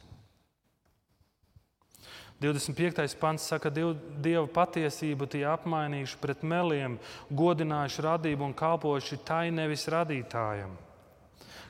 25. 2.39 3.15
pants 3.19 3.43
saka, 3.51 3.67
ka 3.67 3.91
Dieva 4.23 4.45
patiesību 4.47 5.27
tie 5.27 5.43
apmainījuši 5.51 6.19
pret 6.21 6.43
meliem, 6.47 6.95
godinājuši 7.35 8.05
radību 8.05 8.47
un 8.47 8.53
kalpojuši 8.55 9.19
tai 9.27 9.49
nevis 9.51 9.83
radītājam. 9.91 10.77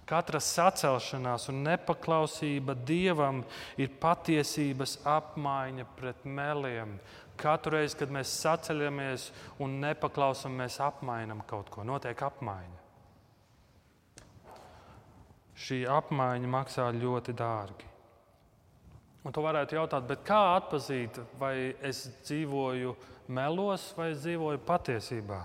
Katra 0.10 0.41
sacelšanās 0.41 1.49
un 1.49 1.63
nepaklausība 1.65 2.77
Dievam 2.86 3.41
ir 3.82 3.91
patiesības 4.01 4.99
apmaiņa 5.10 5.86
pret 5.97 6.23
meliem. 6.25 6.95
Katru 7.39 7.77
reizi, 7.77 7.97
kad 7.97 8.13
mēs 8.13 8.38
saceļamies 8.43 9.29
un 9.63 9.77
nepaklausām, 9.82 10.58
mēs 10.62 10.77
apmainām 10.86 11.41
kaut 11.49 11.69
ko. 11.73 11.86
Notiek 11.88 12.25
apmaiņa. 12.29 12.82
Šī 15.60 15.84
apmaiņa 15.89 16.58
maksā 16.58 16.89
ļoti 16.93 17.38
dārgi. 17.38 17.88
Un 19.29 19.33
tu 19.37 19.43
varētu 19.45 19.75
jautāt, 19.77 20.09
kā 20.25 20.39
atzīt, 20.55 21.19
vai 21.37 21.75
es 21.85 21.99
dzīvoju 22.25 22.95
melos 23.29 23.83
vai 23.93 24.07
es 24.09 24.23
dzīvoju 24.23 24.57
patiesībā? 24.65 25.37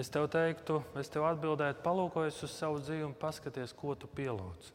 Es 0.00 0.08
tev 0.08 0.30
teiktu, 0.32 0.78
es 0.96 1.12
tev 1.12 1.26
atbildētu, 1.28 1.82
palūkojies 1.84 2.38
uz 2.46 2.54
savu 2.56 2.78
dzīvi 2.80 3.04
un 3.04 3.12
paskaties, 3.20 3.74
ko 3.76 3.92
tu 3.92 4.08
pielūdz. 4.16 4.70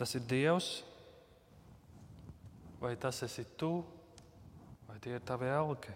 Tas 0.00 0.16
ir 0.18 0.26
Dievs, 0.26 0.72
vai 2.82 2.96
tas 2.98 3.22
esi 3.22 3.46
tu, 3.54 3.84
vai 4.88 4.98
tie 4.98 5.14
ir 5.14 5.22
tavi 5.22 5.46
elki? 5.46 5.94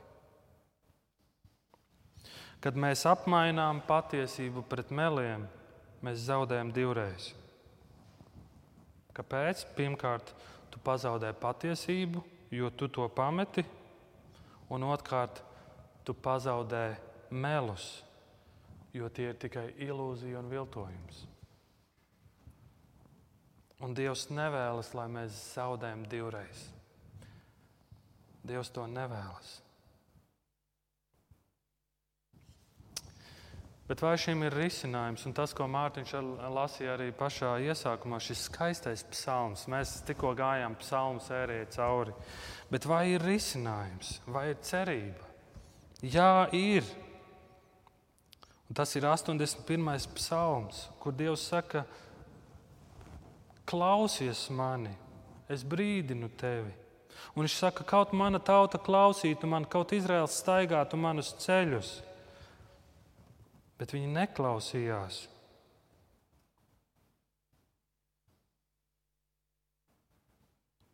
Kad 2.63 2.79
mēs 2.79 3.03
apmainām 3.11 3.83
patiesību 3.91 4.63
pret 4.71 4.95
meliem, 4.95 5.51
mēs 6.07 6.23
zaudējam 6.31 6.71
divreiz. 6.71 7.33
Kāpēc? 9.19 9.65
Pirmkārt, 9.75 10.31
tu 10.71 10.79
pazaudē 10.85 11.33
patiesību, 11.35 12.23
jo 12.55 12.71
tu 12.71 12.87
to 12.87 13.09
pameti, 13.11 13.65
un 14.71 14.87
otrkārt, 14.87 15.43
tu 16.07 16.15
pazaudē 16.15 16.85
melus, 17.31 18.05
jo 18.95 19.11
tie 19.11 19.33
ir 19.33 19.41
tikai 19.43 19.73
ilūzija 19.89 20.39
un 20.39 20.53
viltojums. 20.53 21.25
Un 23.83 23.95
Dievs 23.95 24.27
nevēlas, 24.31 24.95
lai 24.95 25.07
mēs 25.11 25.35
zaudējam 25.55 26.07
divreiz. 26.11 26.65
Dievs 28.47 28.71
to 28.75 28.87
nevēlas. 28.91 29.59
Bet 33.89 34.03
vai 34.05 34.19
šim 34.21 34.43
ir 34.45 34.53
risinājums? 34.53 35.23
Un 35.25 35.33
tas, 35.33 35.55
ko 35.57 35.65
Mārtiņš 35.73 36.11
lasīja 36.53 36.93
arī 36.99 37.07
pašā 37.17 37.55
iesākumā, 37.71 38.19
šis 38.21 38.43
skaistais 38.51 39.05
psalms, 39.09 39.63
mēs 39.73 40.03
tikko 40.05 40.35
gājām 40.37 40.75
psalmu 40.83 41.23
sērijai 41.25 41.71
cauri. 41.73 42.13
Bet 42.69 42.85
vai 42.85 43.07
ir 43.15 43.25
risinājums, 43.25 44.19
vai 44.29 44.51
ir 44.51 44.59
cerība? 44.61 45.31
Jā, 46.05 46.51
ir. 46.53 46.85
Un 48.69 48.77
tas 48.77 48.93
ir 49.01 49.07
81. 49.09 50.13
psalms, 50.19 50.83
kur 51.01 51.17
Dievs 51.17 51.47
saka, 51.49 51.87
klausies 53.65 54.51
mani, 54.53 54.93
es 55.49 55.65
brīdinu 55.65 56.29
tevi. 56.37 56.75
Un 57.33 57.47
viņš 57.47 57.57
saka, 57.57 57.89
kaut 57.89 58.13
mana 58.13 58.37
tauta 58.37 58.77
klausītu 58.77 59.49
man, 59.49 59.65
kaut 59.65 59.97
Izraels 59.97 60.37
staigātu 60.43 61.01
manus 61.01 61.33
ceļus. 61.41 61.95
Bet 63.79 63.95
viņi 63.95 64.11
neklausījās. 64.11 65.25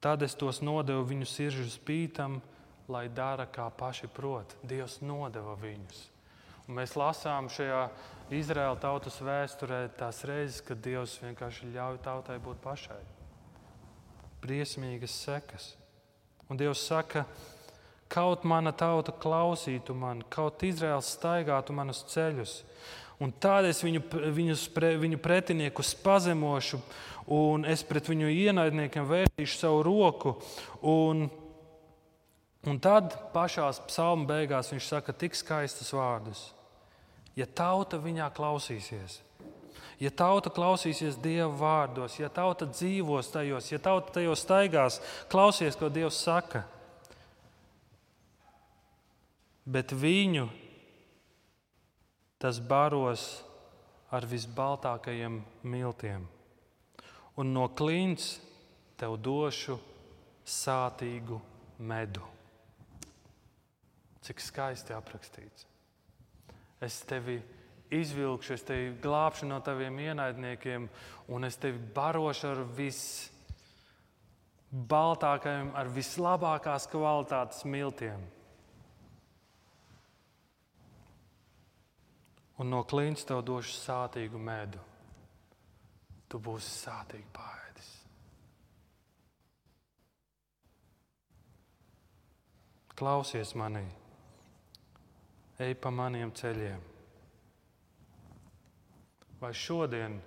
Tad 0.04 0.20
es 0.26 0.34
tos 0.36 0.60
nodevu 0.60 1.06
viņu 1.08 1.26
sirdžu 1.28 1.70
spītam, 1.72 2.42
lai 2.92 3.06
dara 3.08 3.46
kā 3.48 3.70
paši 3.72 4.10
prot. 4.12 4.52
Dievs 4.60 4.98
nodeva 5.00 5.54
viņus. 5.56 6.02
Un 6.68 6.76
mēs 6.76 6.92
lasām 6.96 7.48
šajā 7.52 7.86
Izraēla 8.32 8.76
tautas 8.80 9.16
vēsturē 9.24 9.86
tās 9.96 10.22
reizes, 10.28 10.60
kad 10.64 10.80
Dievs 10.84 11.16
vienkārši 11.24 11.72
ļauj 11.72 11.98
tautai 12.04 12.36
būt 12.40 12.60
pašai. 12.64 13.00
Briesmīgas 14.44 15.16
sekas. 15.24 15.70
Un 16.52 16.60
Dievs 16.60 16.84
saka, 16.84 17.24
kaut 18.12 18.44
mana 18.44 18.72
tauta 18.72 19.12
klausītu 19.12 19.94
man, 19.96 20.22
kaut 20.30 20.62
Izraels 20.66 21.14
staigātu 21.16 21.74
manus 21.76 22.04
ceļus. 22.12 22.62
Un 23.22 23.30
tādēļ 23.30 23.70
es 23.70 23.82
viņu, 23.84 24.02
viņus, 24.34 24.64
viņu 25.00 25.18
pretiniekus 25.22 25.94
pazemošu 26.02 26.80
un 27.30 27.64
es 27.68 27.84
pret 27.86 28.08
viņu 28.10 28.28
ienaidniekiem 28.28 29.06
vērtīšu 29.08 29.58
savu 29.58 29.82
roku. 29.86 30.34
Un, 30.82 31.28
un 32.66 32.80
tad 32.82 33.14
pašā 33.34 33.70
psalma 33.88 34.28
beigās 34.34 34.72
viņš 34.72 34.90
saka 34.90 35.14
tik 35.16 35.38
skaistus 35.38 35.94
vārdus. 35.94 36.50
Ja 37.38 37.46
tauta 37.46 37.98
viņā 37.98 38.28
klausīsies, 38.34 39.18
ja 39.98 40.10
tauta 40.14 40.52
klausīsies 40.54 41.16
Dieva 41.22 41.48
vārdos, 41.50 42.20
ja 42.20 42.28
tauta 42.30 42.68
dzīvos 42.70 43.32
tajos, 43.34 43.72
ja 43.72 43.80
tauta 43.82 44.14
tajos 44.20 44.44
staigās, 44.44 45.00
klausies, 45.32 45.78
ko 45.78 45.90
Dievs 45.90 46.20
saka. 46.22 46.62
Bet 49.64 49.96
viņu 49.96 50.44
tas 52.38 52.60
baros 52.60 53.24
ar 54.12 54.28
visbaltākajiem 54.28 55.40
miltiem 55.64 56.28
un 57.36 57.52
no 57.52 57.68
klints 57.74 58.40
tev 59.00 59.16
došu 59.18 59.78
sātīgu 60.46 61.40
medu. 61.78 62.22
Cik 64.24 64.40
skaisti 64.40 64.92
aprakstīts. 64.96 65.66
Es 66.80 67.02
tevi 67.08 67.42
izvilkšu, 67.94 68.54
es 68.54 68.62
tevi 68.66 68.94
glābšu 69.02 69.46
no 69.48 69.60
taviem 69.64 69.98
ienaidniekiem, 70.06 70.88
un 71.32 71.44
es 71.48 71.56
tevi 71.60 71.78
barošu 71.96 72.46
ar 72.52 72.60
visbaltākajiem, 72.78 75.68
ar 75.74 75.86
vislabākās 75.92 76.86
kvalitātes 76.92 77.64
miltiem. 77.68 78.20
Un 82.58 82.70
no 82.70 82.84
klints 82.86 83.26
tev 83.26 83.42
došu 83.42 83.74
sātīgu 83.74 84.38
medu 84.38 84.82
tu 86.30 86.38
būsi 86.42 86.70
sātīgi 86.70 87.26
pāēdis. 87.34 87.88
Klausies 92.94 93.52
manī, 93.58 93.84
ej 95.62 95.74
pa 95.82 95.90
maniem 95.94 96.30
ceļiem. 96.34 96.82
Vai 99.38 99.50
šodien 99.54 100.20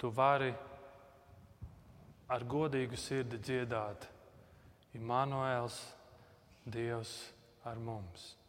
tu 0.00 0.12
vari 0.16 0.52
ar 2.30 2.44
godīgu 2.44 2.96
sirdi 2.96 3.40
dziedāt, 3.40 4.08
Imants, 4.96 5.80
Dievs 6.64 7.14
ar 7.64 7.80
mums? 7.80 8.39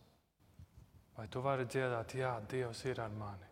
Vai 1.21 1.27
tu 1.29 1.37
vari 1.45 1.67
dziedāt, 1.69 2.15
Jā, 2.17 2.31
Dievs 2.49 2.79
ir 2.89 2.97
ar 2.97 3.11
mani? 3.13 3.45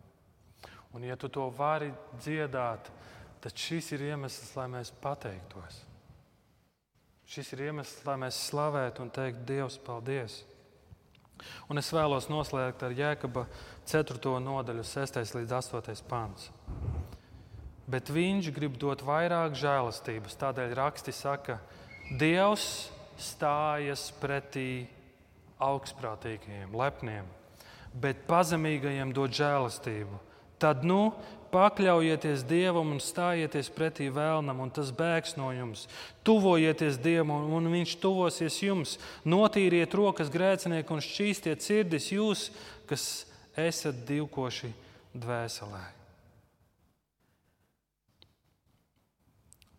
Un, 0.90 1.04
ja 1.06 1.14
tu 1.14 1.28
to 1.30 1.44
vari 1.54 1.92
dziedāt, 2.18 2.90
tad 3.38 3.54
šis 3.54 3.92
ir 3.94 4.08
iemesls, 4.08 4.56
lai 4.58 4.64
mēs 4.72 4.90
pateiktos. 4.98 5.76
Šis 7.30 7.52
ir 7.54 7.68
iemesls, 7.68 8.02
lai 8.08 8.16
mēs 8.24 8.40
slavētu 8.48 9.06
un 9.06 9.14
teiktu 9.14 9.46
Dievs, 9.52 9.78
paldies! 9.86 10.40
Un 11.70 11.78
es 11.78 11.92
vēlos 11.94 12.26
noslēgt 12.26 12.82
ar 12.82 12.98
Jēkaba 13.04 13.46
4. 13.86 14.34
nodaļu, 14.42 14.82
6. 14.82 15.22
līdz 15.38 15.58
8. 15.62 16.04
pāns. 16.10 16.50
Bet 17.86 18.10
viņš 18.10 18.50
grib 18.50 18.82
dot 18.82 19.06
vairāk 19.06 19.54
žēlastības. 19.54 20.40
Tādēļ 20.42 20.74
raksti 20.82 21.14
saka, 21.14 21.62
Dievs 22.18 22.88
stājas 23.14 24.10
pretī 24.18 24.88
augstprātīgajiem, 25.62 26.74
lepniem, 26.74 27.36
bet 27.94 28.26
pazemīgajiem 28.28 29.12
dod 29.16 29.34
žēlastību. 29.34 30.18
Tad 30.60 30.84
nu 30.84 31.10
pakļaujieties 31.50 32.44
Dievam 32.46 32.92
un 32.94 33.00
stājieties 33.02 33.70
pretī 33.74 34.10
vēlnam, 34.14 34.60
un 34.62 34.70
tas 34.74 34.92
bēgs 34.94 35.36
no 35.38 35.50
jums. 35.54 35.86
Tuvojieties 36.26 37.00
Dievam, 37.02 37.50
un 37.56 37.70
Viņš 37.72 37.96
tuvosies 38.02 38.60
jums. 38.62 38.98
Notīriet 39.24 39.94
rokas 39.96 40.30
grēcinieki 40.32 40.94
un 40.94 41.02
šķīstiet 41.04 41.64
sirdis 41.64 42.10
jūs, 42.14 42.50
kas 42.90 43.08
esat 43.58 44.04
divkoši 44.08 44.70
dvēselē. 45.16 45.82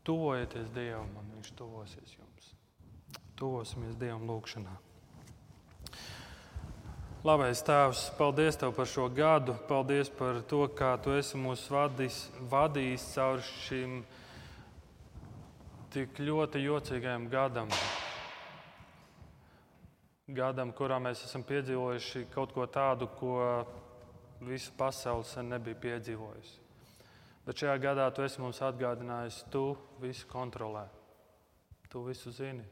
Tuvojieties 0.04 0.72
Dievam, 0.76 1.12
un 1.22 1.36
Viņš 1.38 1.54
tuvosies 1.56 2.16
jums. 2.18 2.56
Tuvosimies 3.40 3.96
Dievam 4.02 4.28
lūgšanā. 4.28 4.91
Labais 7.22 7.60
Tēvs, 7.62 8.08
paldies 8.18 8.56
Tev 8.58 8.72
par 8.74 8.88
šo 8.90 9.04
gadu. 9.14 9.54
Paldies 9.68 10.10
par 10.10 10.40
to, 10.50 10.64
kā 10.74 10.96
Tu 11.06 11.12
esi 11.20 11.38
mūs 11.38 11.68
vadījis, 11.70 12.16
vadījis 12.50 13.04
cauri 13.14 13.46
šim 13.46 13.92
tik 15.94 16.18
ļoti 16.18 16.64
jocīgajam 16.64 17.28
gadam. 17.30 17.70
Gadam, 20.34 20.74
kurā 20.74 20.98
mēs 20.98 21.22
esam 21.28 21.46
piedzīvojuši 21.46 22.26
kaut 22.34 22.58
ko 22.58 22.66
tādu, 22.66 23.06
ko 23.22 23.38
visa 24.42 24.74
pasaule 24.82 25.30
sen 25.30 25.54
nebija 25.54 25.78
piedzīvojusi. 25.78 26.58
Bet 27.46 27.62
šajā 27.62 27.78
gadā 27.86 28.10
Tu 28.10 28.26
esi 28.26 28.42
mums 28.42 28.66
atgādinājis, 28.66 29.44
Tu 29.54 29.68
visu 30.02 30.26
kontrolē, 30.34 30.88
Tu 31.86 32.02
visu 32.10 32.34
zini. 32.34 32.66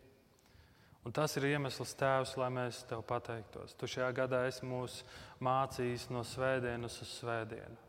Un 1.10 1.14
tas 1.18 1.34
ir 1.40 1.48
iemesls, 1.50 1.96
Tēvs, 1.98 2.36
lai 2.38 2.52
mēs 2.54 2.84
Tev 2.86 3.00
pateiktos. 3.10 3.72
Tu 3.82 3.88
šajā 3.90 4.12
gadā 4.14 4.44
esi 4.46 4.68
mūs 4.70 5.00
mācījis 5.42 6.04
no 6.14 6.22
svētdienas 6.22 7.00
uz 7.02 7.14
svētdienu. 7.18 7.80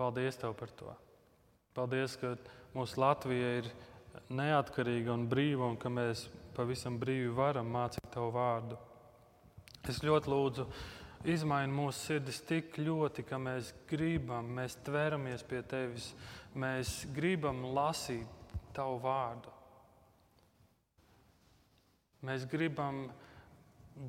Paldies 0.00 0.40
Tev 0.40 0.54
par 0.56 0.72
to. 0.78 0.94
Paldies, 1.76 2.14
ka 2.16 2.30
mūsu 2.72 3.02
Latvija 3.02 3.50
ir 3.58 3.68
neatkarīga 4.32 5.12
un 5.12 5.26
brīva 5.28 5.68
un 5.68 5.76
ka 5.76 5.92
mēs 5.92 6.24
pavisam 6.56 6.96
brīvi 6.96 7.36
varam 7.36 7.68
mācīt 7.68 8.08
Tavu 8.14 8.32
vārdu. 8.38 8.80
Es 9.92 10.00
ļoti 10.00 10.32
lūdzu, 10.32 10.66
izmaini 11.28 11.80
mūsu 11.82 12.00
sirdis 12.06 12.40
tik 12.48 12.80
ļoti, 12.80 13.28
ka 13.28 13.36
mēs 13.36 13.74
gribam, 13.92 14.48
mēs 14.56 14.80
tveramies 14.88 15.44
pie 15.52 15.60
Tevis, 15.68 16.14
mēs 16.56 17.02
gribam 17.12 17.60
lasīt 17.76 18.56
Tavu 18.72 18.96
vārdu. 19.04 19.57
Mēs 22.26 22.46
gribam 22.50 23.06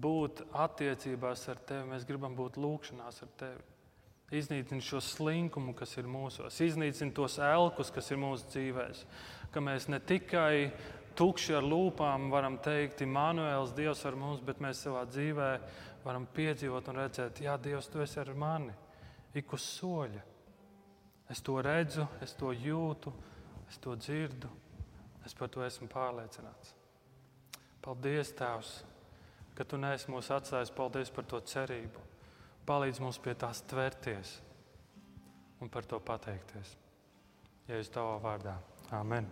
būt 0.01 0.43
attiecībās 0.53 1.43
ar 1.51 1.59
tevi, 1.65 1.89
mēs 1.91 2.05
gribam 2.09 2.35
būt 2.37 2.57
lūgšanās 2.61 3.21
ar 3.25 3.33
tevi. 3.37 3.65
Iznīcini 4.39 4.85
šo 4.85 5.01
slinkumu, 5.01 5.73
kas 5.77 5.95
ir 5.97 6.09
mūsos, 6.09 6.59
iznīcini 6.61 7.13
tos 7.17 7.39
elkus, 7.41 7.89
kas 7.93 8.11
ir 8.13 8.19
mūsu 8.21 8.45
dzīvēm. 8.53 8.97
Ka 9.49 9.61
mēs 9.65 9.87
ne 9.89 9.97
tikai 9.97 10.69
tukši 11.17 11.55
ar 11.57 11.65
lūpām 11.65 12.29
varam 12.29 12.59
teikt, 12.61 13.01
Imants, 13.01 13.73
Dievs 13.77 14.05
ar 14.05 14.17
mums, 14.17 14.43
bet 14.45 14.61
mēs 14.61 14.83
savā 14.85 15.01
dzīvē 15.09 15.49
varam 16.05 16.27
piedzīvot 16.33 16.91
un 16.91 17.01
redzēt, 17.01 17.41
Jā, 17.41 17.57
Dievs, 17.57 17.89
tu 17.89 18.01
esi 18.05 18.21
ar 18.21 18.33
mani 18.37 18.75
ik 19.33 19.53
uz 19.53 19.65
soļa. 19.77 20.25
Es 21.29 21.43
to 21.45 21.59
redzu, 21.61 22.07
es 22.25 22.33
to 22.37 22.53
jūtu, 22.53 23.13
es 23.69 23.77
to 23.81 23.93
dzirdu, 23.97 24.49
es 25.25 25.35
par 25.37 25.51
to 25.53 25.61
esmu 25.65 25.89
pārliecināts. 25.91 26.78
Paldies, 27.81 28.33
Tēvs, 28.35 28.73
ka 29.55 29.65
Tu 29.65 29.79
neesi 29.79 30.11
mūs 30.11 30.31
atstājis. 30.35 30.73
Paldies 30.75 31.11
par 31.15 31.27
to 31.29 31.39
cerību. 31.39 32.05
Palīdz 32.69 33.01
mums 33.01 33.19
pie 33.23 33.33
tās 33.39 33.63
tvērties 33.71 34.35
un 35.63 35.71
par 35.73 35.87
to 35.89 35.99
pateikties. 35.99 36.75
Ja 37.69 37.79
es 37.79 37.91
Tavā 37.93 38.17
vārdā. 38.23 38.57
Amen. 38.95 39.27